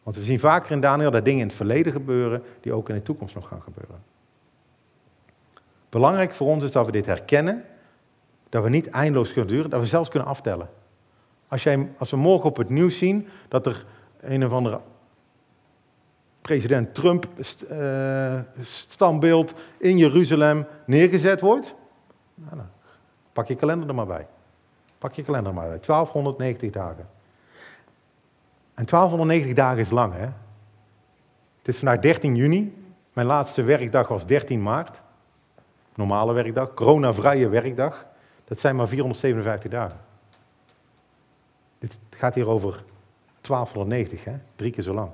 Want 0.03 0.15
we 0.15 0.23
zien 0.23 0.39
vaker 0.39 0.71
in 0.71 0.81
Daniel 0.81 1.11
dat 1.11 1.25
dingen 1.25 1.41
in 1.41 1.47
het 1.47 1.55
verleden 1.55 1.91
gebeuren 1.91 2.43
die 2.61 2.73
ook 2.73 2.89
in 2.89 2.95
de 2.95 3.01
toekomst 3.01 3.35
nog 3.35 3.47
gaan 3.47 3.61
gebeuren. 3.61 4.03
Belangrijk 5.89 6.33
voor 6.33 6.47
ons 6.47 6.63
is 6.63 6.71
dat 6.71 6.85
we 6.85 6.91
dit 6.91 7.05
herkennen, 7.05 7.63
dat 8.49 8.63
we 8.63 8.69
niet 8.69 8.89
eindeloos 8.89 9.33
kunnen 9.33 9.53
duren, 9.53 9.69
dat 9.69 9.79
we 9.79 9.85
zelfs 9.85 10.09
kunnen 10.09 10.27
aftellen. 10.27 10.69
Als, 11.47 11.63
jij, 11.63 11.89
als 11.97 12.11
we 12.11 12.17
morgen 12.17 12.49
op 12.49 12.57
het 12.57 12.69
nieuws 12.69 12.97
zien 12.97 13.27
dat 13.47 13.65
er 13.65 13.85
een 14.19 14.45
of 14.45 14.51
andere 14.51 14.79
president 16.41 16.95
Trump 16.95 17.27
uh, 17.71 18.39
standbeeld 18.61 19.53
in 19.77 19.97
Jeruzalem 19.97 20.65
neergezet 20.85 21.41
wordt, 21.41 21.75
nou, 22.33 22.61
pak 23.33 23.47
je 23.47 23.55
kalender 23.55 23.87
er 23.87 23.95
maar 23.95 24.05
bij. 24.05 24.27
Pak 24.97 25.13
je 25.13 25.23
kalender 25.23 25.53
maar 25.53 25.69
uit. 25.69 25.85
1290 25.85 26.71
dagen. 26.71 27.09
En 28.73 28.85
1290 28.85 29.53
dagen 29.53 29.79
is 29.79 29.89
lang, 29.89 30.13
hè? 30.13 30.27
Het 31.57 31.75
is 31.75 31.77
vandaag 31.77 31.99
13 31.99 32.35
juni. 32.35 32.85
Mijn 33.13 33.27
laatste 33.27 33.63
werkdag 33.63 34.07
was 34.07 34.25
13 34.25 34.61
maart. 34.61 35.01
Normale 35.95 36.33
werkdag, 36.33 36.73
coronavrije 36.73 37.49
werkdag. 37.49 38.05
Dat 38.45 38.59
zijn 38.59 38.75
maar 38.75 38.87
457 38.87 39.71
dagen. 39.71 39.99
Dit 41.79 41.97
gaat 42.09 42.35
hier 42.35 42.47
over 42.47 42.83
1290, 43.41 44.23
hè? 44.23 44.33
Drie 44.55 44.71
keer 44.71 44.83
zo 44.83 44.93
lang. 44.93 45.09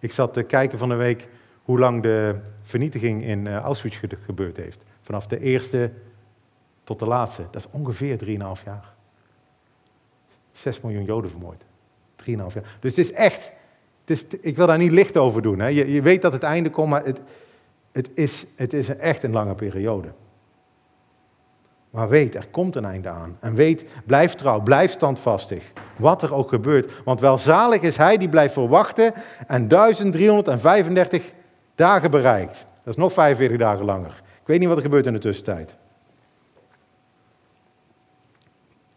Ik 0.00 0.12
zat 0.12 0.32
te 0.32 0.42
kijken 0.42 0.78
van 0.78 0.88
de 0.88 0.94
week 0.94 1.28
hoe 1.62 1.78
lang 1.78 2.02
de 2.02 2.40
vernietiging 2.62 3.24
in 3.24 3.46
eh, 3.46 3.56
Auschwitz 3.56 4.00
gebeurd 4.24 4.56
heeft. 4.56 4.82
Vanaf 5.02 5.26
de 5.26 5.40
eerste 5.40 5.92
tot 6.84 6.98
de 6.98 7.06
laatste. 7.06 7.42
Dat 7.50 7.60
is 7.64 7.70
ongeveer 7.70 8.18
3,5 8.24 8.64
jaar. 8.64 8.92
6 10.52 10.80
miljoen 10.80 11.04
Joden 11.04 11.30
vermoord. 11.30 11.62
3,5 11.62 12.26
jaar. 12.26 12.76
Dus 12.80 12.96
het 12.96 12.98
is 12.98 13.12
echt, 13.12 13.50
het 14.04 14.10
is, 14.10 14.24
ik 14.40 14.56
wil 14.56 14.66
daar 14.66 14.78
niet 14.78 14.92
licht 14.92 15.16
over 15.16 15.42
doen. 15.42 15.58
Hè. 15.58 15.66
Je, 15.66 15.92
je 15.92 16.02
weet 16.02 16.22
dat 16.22 16.32
het 16.32 16.42
einde 16.42 16.70
komt, 16.70 16.88
maar 16.88 17.04
het, 17.04 17.20
het, 17.92 18.10
is, 18.14 18.44
het 18.56 18.72
is 18.72 18.88
echt 18.88 19.22
een 19.22 19.32
lange 19.32 19.54
periode. 19.54 20.08
Maar 21.90 22.08
weet, 22.08 22.34
er 22.34 22.46
komt 22.50 22.76
een 22.76 22.84
einde 22.84 23.08
aan. 23.08 23.36
En 23.40 23.54
weet, 23.54 23.84
blijf 24.06 24.34
trouw, 24.34 24.60
blijf 24.60 24.90
standvastig. 24.90 25.72
Wat 25.98 26.22
er 26.22 26.34
ook 26.34 26.48
gebeurt. 26.48 27.02
Want 27.04 27.20
welzalig 27.20 27.80
is 27.80 27.96
hij 27.96 28.18
die 28.18 28.28
blijft 28.28 28.52
verwachten 28.52 29.12
en 29.46 29.68
1335 29.68 31.32
dagen 31.74 32.10
bereikt. 32.10 32.66
Dat 32.84 32.94
is 32.94 33.00
nog 33.00 33.12
45 33.12 33.58
dagen 33.58 33.84
langer. 33.84 34.22
Ik 34.40 34.46
weet 34.46 34.58
niet 34.58 34.68
wat 34.68 34.76
er 34.76 34.82
gebeurt 34.82 35.06
in 35.06 35.12
de 35.12 35.18
tussentijd. 35.18 35.76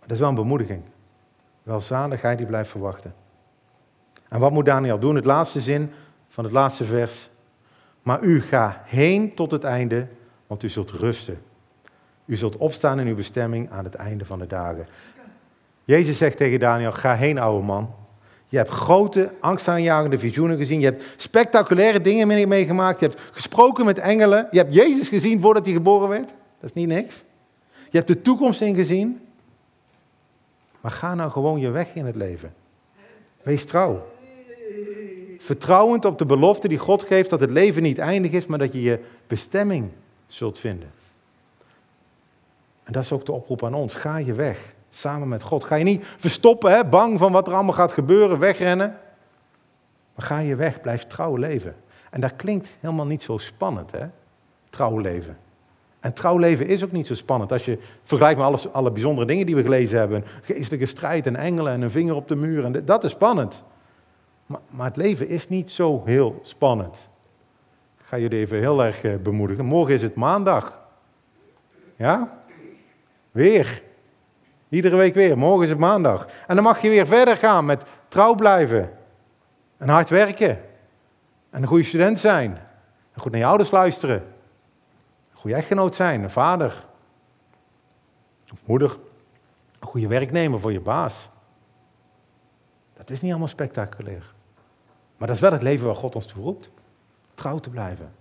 Dat 0.03 0.11
is 0.11 0.19
wel 0.19 0.29
een 0.29 0.35
bemoediging. 0.35 0.81
Welzalig 1.63 2.21
hij 2.21 2.35
die 2.35 2.45
blijft 2.45 2.69
verwachten. 2.69 3.13
En 4.29 4.39
wat 4.39 4.51
moet 4.51 4.65
Daniel 4.65 4.99
doen? 4.99 5.15
Het 5.15 5.25
laatste 5.25 5.61
zin 5.61 5.91
van 6.27 6.43
het 6.43 6.53
laatste 6.53 6.85
vers. 6.85 7.29
Maar 8.01 8.21
u 8.21 8.41
ga 8.41 8.81
heen 8.85 9.35
tot 9.35 9.51
het 9.51 9.63
einde, 9.63 10.07
want 10.47 10.63
u 10.63 10.69
zult 10.69 10.91
rusten. 10.91 11.41
U 12.25 12.35
zult 12.35 12.57
opstaan 12.57 12.99
in 12.99 13.07
uw 13.07 13.15
bestemming 13.15 13.71
aan 13.71 13.83
het 13.83 13.95
einde 13.95 14.25
van 14.25 14.39
de 14.39 14.47
dagen. 14.47 14.87
Jezus 15.83 16.17
zegt 16.17 16.37
tegen 16.37 16.59
Daniel, 16.59 16.91
ga 16.91 17.15
heen 17.15 17.37
oude 17.37 17.65
man. 17.65 17.93
Je 18.47 18.57
hebt 18.57 18.71
grote, 18.71 19.31
angstaanjagende 19.39 20.19
visioenen 20.19 20.57
gezien. 20.57 20.79
Je 20.79 20.85
hebt 20.85 21.03
spectaculaire 21.17 22.01
dingen 22.01 22.47
meegemaakt. 22.47 22.99
Je 22.99 23.05
hebt 23.05 23.21
gesproken 23.31 23.85
met 23.85 23.97
engelen. 23.97 24.47
Je 24.51 24.57
hebt 24.57 24.73
Jezus 24.73 25.09
gezien 25.09 25.41
voordat 25.41 25.65
hij 25.65 25.73
geboren 25.73 26.09
werd. 26.09 26.27
Dat 26.59 26.69
is 26.69 26.73
niet 26.73 26.87
niks. 26.87 27.23
Je 27.89 27.97
hebt 27.97 28.07
de 28.07 28.21
toekomst 28.21 28.61
ingezien. 28.61 29.22
Maar 30.83 30.91
ga 30.91 31.15
nou 31.15 31.31
gewoon 31.31 31.59
je 31.59 31.69
weg 31.69 31.95
in 31.95 32.05
het 32.05 32.15
leven. 32.15 32.53
Wees 33.41 33.65
trouw. 33.65 34.05
Vertrouwend 35.37 36.05
op 36.05 36.17
de 36.17 36.25
belofte 36.25 36.67
die 36.67 36.77
God 36.77 37.03
geeft 37.03 37.29
dat 37.29 37.39
het 37.39 37.51
leven 37.51 37.81
niet 37.81 37.97
eindig 37.97 38.31
is, 38.31 38.45
maar 38.45 38.57
dat 38.57 38.73
je 38.73 38.81
je 38.81 38.99
bestemming 39.27 39.89
zult 40.27 40.59
vinden. 40.59 40.91
En 42.83 42.93
dat 42.93 43.03
is 43.03 43.11
ook 43.11 43.25
de 43.25 43.31
oproep 43.31 43.63
aan 43.63 43.73
ons. 43.73 43.95
Ga 43.95 44.17
je 44.17 44.33
weg, 44.33 44.73
samen 44.89 45.27
met 45.27 45.43
God. 45.43 45.63
Ga 45.63 45.75
je 45.75 45.83
niet 45.83 46.05
verstoppen, 46.17 46.71
hè, 46.71 46.85
bang 46.85 47.19
van 47.19 47.31
wat 47.31 47.47
er 47.47 47.53
allemaal 47.53 47.73
gaat 47.73 47.91
gebeuren, 47.91 48.39
wegrennen. 48.39 48.99
Maar 50.15 50.25
ga 50.25 50.39
je 50.39 50.55
weg, 50.55 50.81
blijf 50.81 51.07
trouw 51.07 51.35
leven. 51.35 51.75
En 52.09 52.21
dat 52.21 52.35
klinkt 52.35 52.69
helemaal 52.79 53.07
niet 53.07 53.23
zo 53.23 53.37
spannend, 53.37 53.91
hè? 53.91 54.05
Trouw 54.69 54.97
leven. 54.97 55.37
En 56.03 56.13
trouw 56.13 56.37
leven 56.37 56.67
is 56.67 56.83
ook 56.83 56.91
niet 56.91 57.07
zo 57.07 57.13
spannend. 57.13 57.51
Als 57.51 57.65
je 57.65 57.77
vergelijkt 58.03 58.37
met 58.37 58.47
alles, 58.47 58.71
alle 58.71 58.91
bijzondere 58.91 59.27
dingen 59.27 59.45
die 59.45 59.55
we 59.55 59.61
gelezen 59.61 59.99
hebben. 59.99 60.23
Geestelijke 60.41 60.85
strijd 60.85 61.25
en 61.25 61.35
engelen 61.35 61.73
en 61.73 61.81
een 61.81 61.91
vinger 61.91 62.15
op 62.15 62.27
de 62.27 62.35
muur. 62.35 62.65
En 62.65 62.85
dat 62.85 63.03
is 63.03 63.11
spannend. 63.11 63.63
Maar, 64.45 64.59
maar 64.69 64.87
het 64.87 64.97
leven 64.97 65.27
is 65.27 65.49
niet 65.49 65.71
zo 65.71 66.01
heel 66.05 66.39
spannend. 66.41 67.09
Ik 67.99 68.05
ga 68.05 68.17
jullie 68.17 68.39
even 68.39 68.59
heel 68.59 68.83
erg 68.83 69.03
eh, 69.03 69.15
bemoedigen. 69.15 69.65
Morgen 69.65 69.93
is 69.93 70.01
het 70.01 70.15
maandag. 70.15 70.79
Ja? 71.95 72.39
Weer. 73.31 73.81
Iedere 74.69 74.95
week 74.95 75.13
weer. 75.13 75.37
Morgen 75.37 75.63
is 75.63 75.69
het 75.69 75.79
maandag. 75.79 76.27
En 76.47 76.55
dan 76.55 76.63
mag 76.63 76.81
je 76.81 76.89
weer 76.89 77.07
verder 77.07 77.37
gaan 77.37 77.65
met 77.65 77.83
trouw 78.07 78.35
blijven. 78.35 78.91
En 79.77 79.89
hard 79.89 80.09
werken. 80.09 80.61
En 81.49 81.61
een 81.61 81.67
goede 81.67 81.83
student 81.83 82.19
zijn. 82.19 82.51
En 83.13 83.21
goed 83.21 83.31
naar 83.31 83.39
je 83.39 83.47
ouders 83.47 83.71
luisteren. 83.71 84.32
Goede 85.43 85.57
echtgenoot 85.57 85.95
zijn. 85.95 86.23
Een 86.23 86.29
vader. 86.29 86.85
Of 88.51 88.65
moeder. 88.65 88.97
Een 89.79 89.87
goede 89.87 90.07
werknemer 90.07 90.59
voor 90.59 90.71
je 90.71 90.79
baas. 90.79 91.29
Dat 92.93 93.09
is 93.09 93.21
niet 93.21 93.29
allemaal 93.31 93.47
spectaculair. 93.47 94.33
Maar 95.17 95.27
dat 95.27 95.35
is 95.35 95.41
wel 95.41 95.51
het 95.51 95.61
leven 95.61 95.85
waar 95.85 95.95
God 95.95 96.15
ons 96.15 96.25
toe 96.25 96.43
roept. 96.43 96.69
Trouw 97.33 97.59
te 97.59 97.69
blijven. 97.69 98.11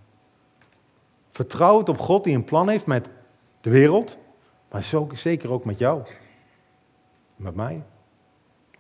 Vertrouwd 1.31 1.89
op 1.89 1.99
God 1.99 2.25
die 2.25 2.35
een 2.35 2.45
plan 2.45 2.69
heeft 2.69 2.87
met 2.87 3.09
de 3.61 3.71
wereld, 3.71 4.19
maar 4.71 4.83
zeker 5.13 5.51
ook 5.51 5.65
met 5.65 5.79
jou. 5.79 6.03
Met 7.37 7.55
mij. 7.55 7.83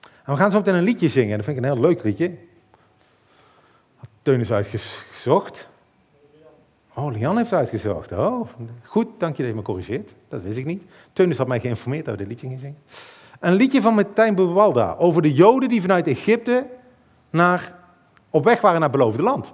En 0.01 0.33
we 0.33 0.37
gaan 0.37 0.51
zo 0.51 0.59
meteen 0.59 0.75
een 0.75 0.83
liedje 0.83 1.09
zingen. 1.09 1.37
Dat 1.37 1.45
vind 1.45 1.57
ik 1.59 1.63
een 1.63 1.73
heel 1.73 1.81
leuk 1.81 2.03
liedje. 2.03 2.39
Teun 4.23 4.41
is 4.41 4.53
uitgezocht. 4.53 5.71
Oh, 6.95 7.13
Lian 7.13 7.37
heeft 7.37 7.53
uitgezocht. 7.53 8.13
Oh, 8.13 8.49
goed, 8.85 9.09
dank 9.19 9.37
je 9.37 9.43
dat 9.43 9.51
je 9.51 9.57
me 9.57 9.63
corrigeert. 9.63 10.15
Dat 10.29 10.43
wist 10.43 10.59
ik 10.59 10.65
niet. 10.65 10.83
Teun 11.13 11.37
had 11.37 11.47
mij 11.47 11.61
geïnformeerd 11.61 12.05
dat 12.05 12.15
we 12.15 12.21
dit 12.21 12.29
liedje 12.29 12.47
gingen 12.47 12.61
zingen. 12.61 12.79
Een 13.41 13.55
liedje 13.55 13.81
van 13.81 13.95
Martijn 13.95 14.35
Bewalda 14.35 14.95
over 14.99 15.23
de 15.23 15.33
Joden 15.33 15.69
die 15.69 15.81
vanuit 15.81 16.07
Egypte 16.07 16.67
naar, 17.31 17.75
op 18.31 18.45
weg 18.45 18.61
waren 18.61 18.81
naar 18.81 18.89
het 18.89 18.99
beloofde 18.99 19.23
land. 19.23 19.53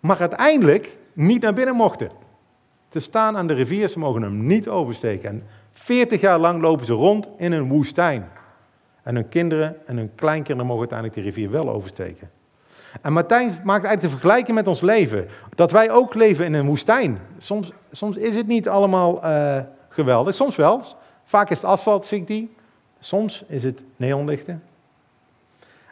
Maar 0.00 0.20
uiteindelijk 0.20 0.98
niet 1.12 1.42
naar 1.42 1.54
binnen 1.54 1.74
mochten 1.74 2.10
te 2.88 3.00
staan 3.00 3.36
aan 3.36 3.46
de 3.46 3.54
rivier. 3.54 3.88
Ze 3.88 3.98
mogen 3.98 4.22
hem 4.22 4.46
niet 4.46 4.68
oversteken. 4.68 5.28
En 5.28 5.42
40 5.70 6.20
jaar 6.20 6.38
lang 6.38 6.60
lopen 6.60 6.86
ze 6.86 6.92
rond 6.92 7.28
in 7.36 7.52
een 7.52 7.68
woestijn. 7.68 8.28
En 9.02 9.14
hun 9.14 9.28
kinderen 9.28 9.86
en 9.86 9.96
hun 9.96 10.14
kleinkinderen 10.14 10.66
mogen 10.66 10.90
uiteindelijk 10.90 11.18
de 11.18 11.24
rivier 11.24 11.50
wel 11.50 11.70
oversteken. 11.70 12.30
En 13.00 13.12
Martijn 13.12 13.48
maakt 13.48 13.84
eigenlijk 13.84 14.00
de 14.00 14.08
vergelijking 14.08 14.56
met 14.56 14.66
ons 14.66 14.80
leven. 14.80 15.26
Dat 15.54 15.70
wij 15.70 15.90
ook 15.90 16.14
leven 16.14 16.44
in 16.44 16.54
een 16.54 16.66
woestijn. 16.66 17.18
Soms, 17.38 17.72
soms 17.92 18.16
is 18.16 18.36
het 18.36 18.46
niet 18.46 18.68
allemaal 18.68 19.24
uh, 19.24 19.58
geweldig, 19.88 20.34
soms 20.34 20.56
wel. 20.56 20.82
Vaak 21.24 21.50
is 21.50 21.56
het 21.56 21.70
asfalt, 21.70 22.06
zinkt 22.06 22.26
die. 22.26 22.54
Soms 22.98 23.44
is 23.46 23.62
het 23.62 23.82
neonlichten. 23.96 24.62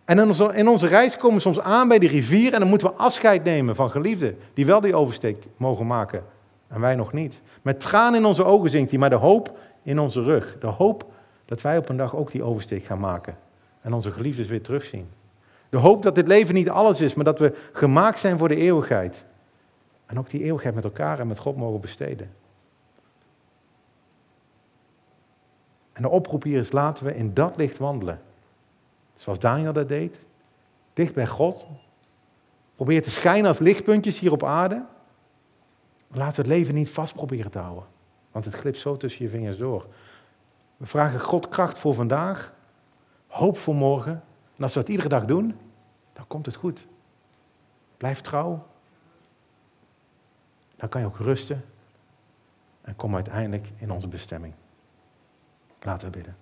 En 0.05 0.19
in 0.19 0.27
onze, 0.27 0.65
onze 0.69 0.87
reis 0.87 1.17
komen 1.17 1.37
we 1.37 1.43
soms 1.43 1.61
aan 1.61 1.89
bij 1.89 1.99
die 1.99 2.09
rivier 2.09 2.53
en 2.53 2.61
dan 2.61 2.69
moeten 2.69 2.89
we 2.89 2.95
afscheid 2.95 3.45
nemen 3.45 3.75
van 3.75 3.91
geliefden 3.91 4.39
die 4.55 4.67
wel 4.67 4.81
die 4.81 4.95
oversteek 4.95 5.45
mogen 5.57 5.87
maken 5.87 6.25
en 6.69 6.81
wij 6.81 6.95
nog 6.95 7.13
niet. 7.13 7.43
Met 7.63 7.81
traan 7.81 8.15
in 8.15 8.25
onze 8.25 8.45
ogen 8.45 8.71
zingt 8.71 8.91
hij, 8.91 8.99
maar 8.99 9.11
de 9.11 9.17
hoop 9.17 9.59
in 9.83 9.99
onze 9.99 10.23
rug. 10.23 10.57
De 10.61 10.67
hoop 10.67 11.07
dat 11.45 11.61
wij 11.61 11.79
op 11.79 11.89
een 11.89 11.97
dag 11.97 12.17
ook 12.17 12.31
die 12.31 12.43
oversteek 12.43 12.85
gaan 12.85 13.01
maken. 13.01 13.37
En 13.81 13.93
onze 13.93 14.13
geliefdes 14.13 14.47
weer 14.47 14.63
terugzien. 14.63 15.09
De 15.69 15.77
hoop 15.77 16.03
dat 16.03 16.15
dit 16.15 16.29
leven 16.29 16.55
niet 16.55 16.71
alles 16.71 17.01
is, 17.01 17.15
maar 17.15 17.25
dat 17.25 17.39
we 17.39 17.69
gemaakt 17.73 18.19
zijn 18.19 18.39
voor 18.39 18.49
de 18.49 18.57
eeuwigheid. 18.57 19.25
En 20.07 20.19
ook 20.19 20.31
die 20.31 20.43
eeuwigheid 20.43 20.75
met 20.75 20.85
elkaar 20.85 21.19
en 21.19 21.27
met 21.27 21.39
God 21.39 21.57
mogen 21.57 21.81
besteden. 21.81 22.31
En 25.93 26.03
de 26.03 26.09
oproep 26.09 26.43
hier 26.43 26.59
is: 26.59 26.73
laten 26.73 27.05
we 27.05 27.15
in 27.15 27.35
dat 27.35 27.57
licht 27.57 27.79
wandelen. 27.79 28.21
Zoals 29.17 29.39
Daniel 29.39 29.73
dat 29.73 29.89
deed. 29.89 30.21
Dicht 30.93 31.15
bij 31.15 31.27
God. 31.27 31.67
Probeer 32.75 33.03
te 33.03 33.11
schijnen 33.11 33.47
als 33.47 33.59
lichtpuntjes 33.59 34.19
hier 34.19 34.33
op 34.33 34.45
aarde. 34.45 34.85
Laten 36.09 36.35
we 36.35 36.49
het 36.49 36.59
leven 36.59 36.75
niet 36.75 36.91
vast 36.91 37.15
proberen 37.15 37.51
te 37.51 37.59
houden. 37.59 37.85
Want 38.33 38.45
het 38.45 38.55
glipt 38.55 38.79
zo 38.79 38.97
tussen 38.97 39.25
je 39.25 39.31
vingers 39.31 39.57
door. 39.57 39.87
We 40.77 40.87
vragen 40.87 41.21
God 41.21 41.49
kracht 41.49 41.79
voor 41.79 41.95
vandaag, 41.95 42.53
hoop 43.27 43.59
voor 43.59 43.75
morgen. 43.75 44.25
En 44.57 44.63
als 44.63 44.75
we 44.75 44.81
dat 44.81 44.89
iedere 44.89 45.09
dag 45.09 45.25
doen, 45.25 45.59
dan 46.13 46.27
komt 46.27 46.47
het 46.47 46.57
goed. 46.57 46.87
Blijf 47.97 48.21
trouw. 48.21 48.67
Dan 50.77 50.89
kan 50.89 51.01
je 51.01 51.07
ook 51.07 51.19
rusten. 51.19 51.65
En 52.81 52.97
kom 52.97 53.15
uiteindelijk 53.15 53.71
in 53.77 53.91
onze 53.91 54.09
bestemming. 54.09 54.55
Laten 55.81 56.07
we 56.07 56.13
bidden. 56.13 56.37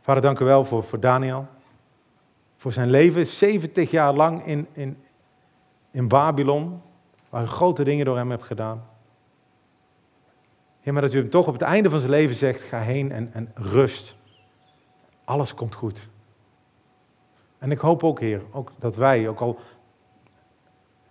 Vader, 0.00 0.22
dank 0.22 0.38
u 0.38 0.44
wel 0.44 0.64
voor, 0.64 0.84
voor 0.84 1.00
Daniel. 1.00 1.46
Voor 2.56 2.72
zijn 2.72 2.90
leven, 2.90 3.26
70 3.26 3.90
jaar 3.90 4.14
lang 4.14 4.44
in, 4.44 4.66
in, 4.72 5.02
in 5.90 6.08
Babylon 6.08 6.82
waar 7.28 7.42
u 7.42 7.46
grote 7.46 7.84
dingen 7.84 8.04
door 8.04 8.16
hem 8.16 8.30
hebt 8.30 8.42
gedaan. 8.42 8.86
Heer, 10.80 10.92
maar 10.92 11.02
dat 11.02 11.14
u 11.14 11.18
hem 11.18 11.30
toch 11.30 11.46
op 11.46 11.52
het 11.52 11.62
einde 11.62 11.90
van 11.90 11.98
zijn 11.98 12.10
leven 12.10 12.36
zegt, 12.36 12.60
ga 12.60 12.78
heen 12.78 13.12
en, 13.12 13.32
en 13.32 13.50
rust. 13.54 14.16
Alles 15.26 15.54
komt 15.54 15.74
goed. 15.74 16.08
En 17.58 17.70
ik 17.70 17.78
hoop 17.78 18.04
ook, 18.04 18.20
Heer, 18.20 18.42
ook 18.52 18.72
dat 18.78 18.96
wij, 18.96 19.28
ook 19.28 19.40
al 19.40 19.58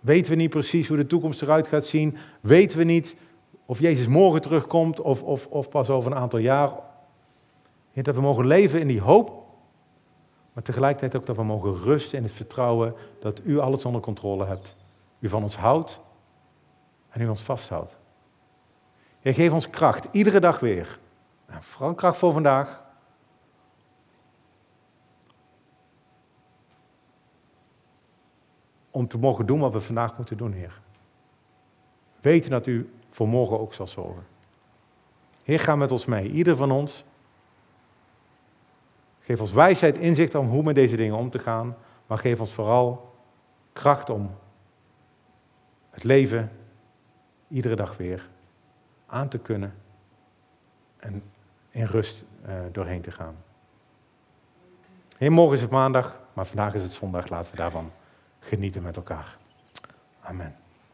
weten 0.00 0.32
we 0.32 0.38
niet 0.38 0.50
precies 0.50 0.88
hoe 0.88 0.96
de 0.96 1.06
toekomst 1.06 1.42
eruit 1.42 1.68
gaat 1.68 1.84
zien, 1.84 2.16
weten 2.40 2.78
we 2.78 2.84
niet 2.84 3.16
of 3.66 3.78
Jezus 3.78 4.06
morgen 4.06 4.40
terugkomt 4.40 5.00
of, 5.00 5.22
of, 5.22 5.46
of 5.46 5.68
pas 5.68 5.90
over 5.90 6.10
een 6.10 6.18
aantal 6.18 6.38
jaar. 6.38 6.70
Dat 7.92 8.14
we 8.14 8.20
mogen 8.20 8.46
leven 8.46 8.80
in 8.80 8.86
die 8.86 9.00
hoop, 9.00 9.44
maar 10.52 10.62
tegelijkertijd 10.62 11.16
ook 11.16 11.26
dat 11.26 11.36
we 11.36 11.42
mogen 11.42 11.82
rusten 11.82 12.18
in 12.18 12.24
het 12.24 12.32
vertrouwen 12.32 12.94
dat 13.20 13.40
u 13.44 13.58
alles 13.58 13.84
onder 13.84 14.00
controle 14.00 14.44
hebt. 14.44 14.76
U 15.18 15.28
van 15.28 15.42
ons 15.42 15.56
houdt 15.56 16.00
en 17.08 17.20
u 17.20 17.28
ons 17.28 17.42
vasthoudt. 17.42 17.96
Heer, 19.20 19.34
geef 19.34 19.52
ons 19.52 19.70
kracht, 19.70 20.08
iedere 20.10 20.40
dag 20.40 20.60
weer. 20.60 20.98
En 21.46 21.62
vooral 21.62 21.94
kracht 21.94 22.18
voor 22.18 22.32
vandaag. 22.32 22.84
Om 28.96 29.08
te 29.08 29.18
mogen 29.18 29.46
doen 29.46 29.60
wat 29.60 29.72
we 29.72 29.80
vandaag 29.80 30.16
moeten 30.16 30.36
doen, 30.36 30.52
Heer. 30.52 30.80
Weten 32.20 32.50
dat 32.50 32.66
u 32.66 32.90
voor 33.10 33.28
morgen 33.28 33.60
ook 33.60 33.74
zal 33.74 33.86
zorgen. 33.86 34.26
Heer, 35.42 35.60
ga 35.60 35.76
met 35.76 35.92
ons 35.92 36.04
mee, 36.04 36.30
ieder 36.30 36.56
van 36.56 36.70
ons. 36.70 37.04
Geef 39.20 39.40
ons 39.40 39.52
wijsheid, 39.52 39.96
inzicht 39.96 40.34
om 40.34 40.48
hoe 40.48 40.62
met 40.62 40.74
deze 40.74 40.96
dingen 40.96 41.16
om 41.16 41.30
te 41.30 41.38
gaan. 41.38 41.76
Maar 42.06 42.18
geef 42.18 42.40
ons 42.40 42.52
vooral 42.52 43.14
kracht 43.72 44.10
om 44.10 44.30
het 45.90 46.04
leven 46.04 46.52
iedere 47.48 47.76
dag 47.76 47.96
weer 47.96 48.28
aan 49.06 49.28
te 49.28 49.38
kunnen 49.38 49.74
en 50.96 51.22
in 51.70 51.84
rust 51.84 52.24
uh, 52.46 52.54
doorheen 52.72 53.02
te 53.02 53.10
gaan. 53.10 53.36
Heer, 55.16 55.32
morgen 55.32 55.56
is 55.56 55.62
het 55.62 55.70
maandag, 55.70 56.20
maar 56.32 56.46
vandaag 56.46 56.74
is 56.74 56.82
het 56.82 56.92
zondag. 56.92 57.28
Laten 57.28 57.50
we 57.50 57.56
daarvan 57.56 57.90
genieten 58.46 58.82
met 58.82 58.96
elkaar. 58.96 59.36
Amen. 60.20 60.65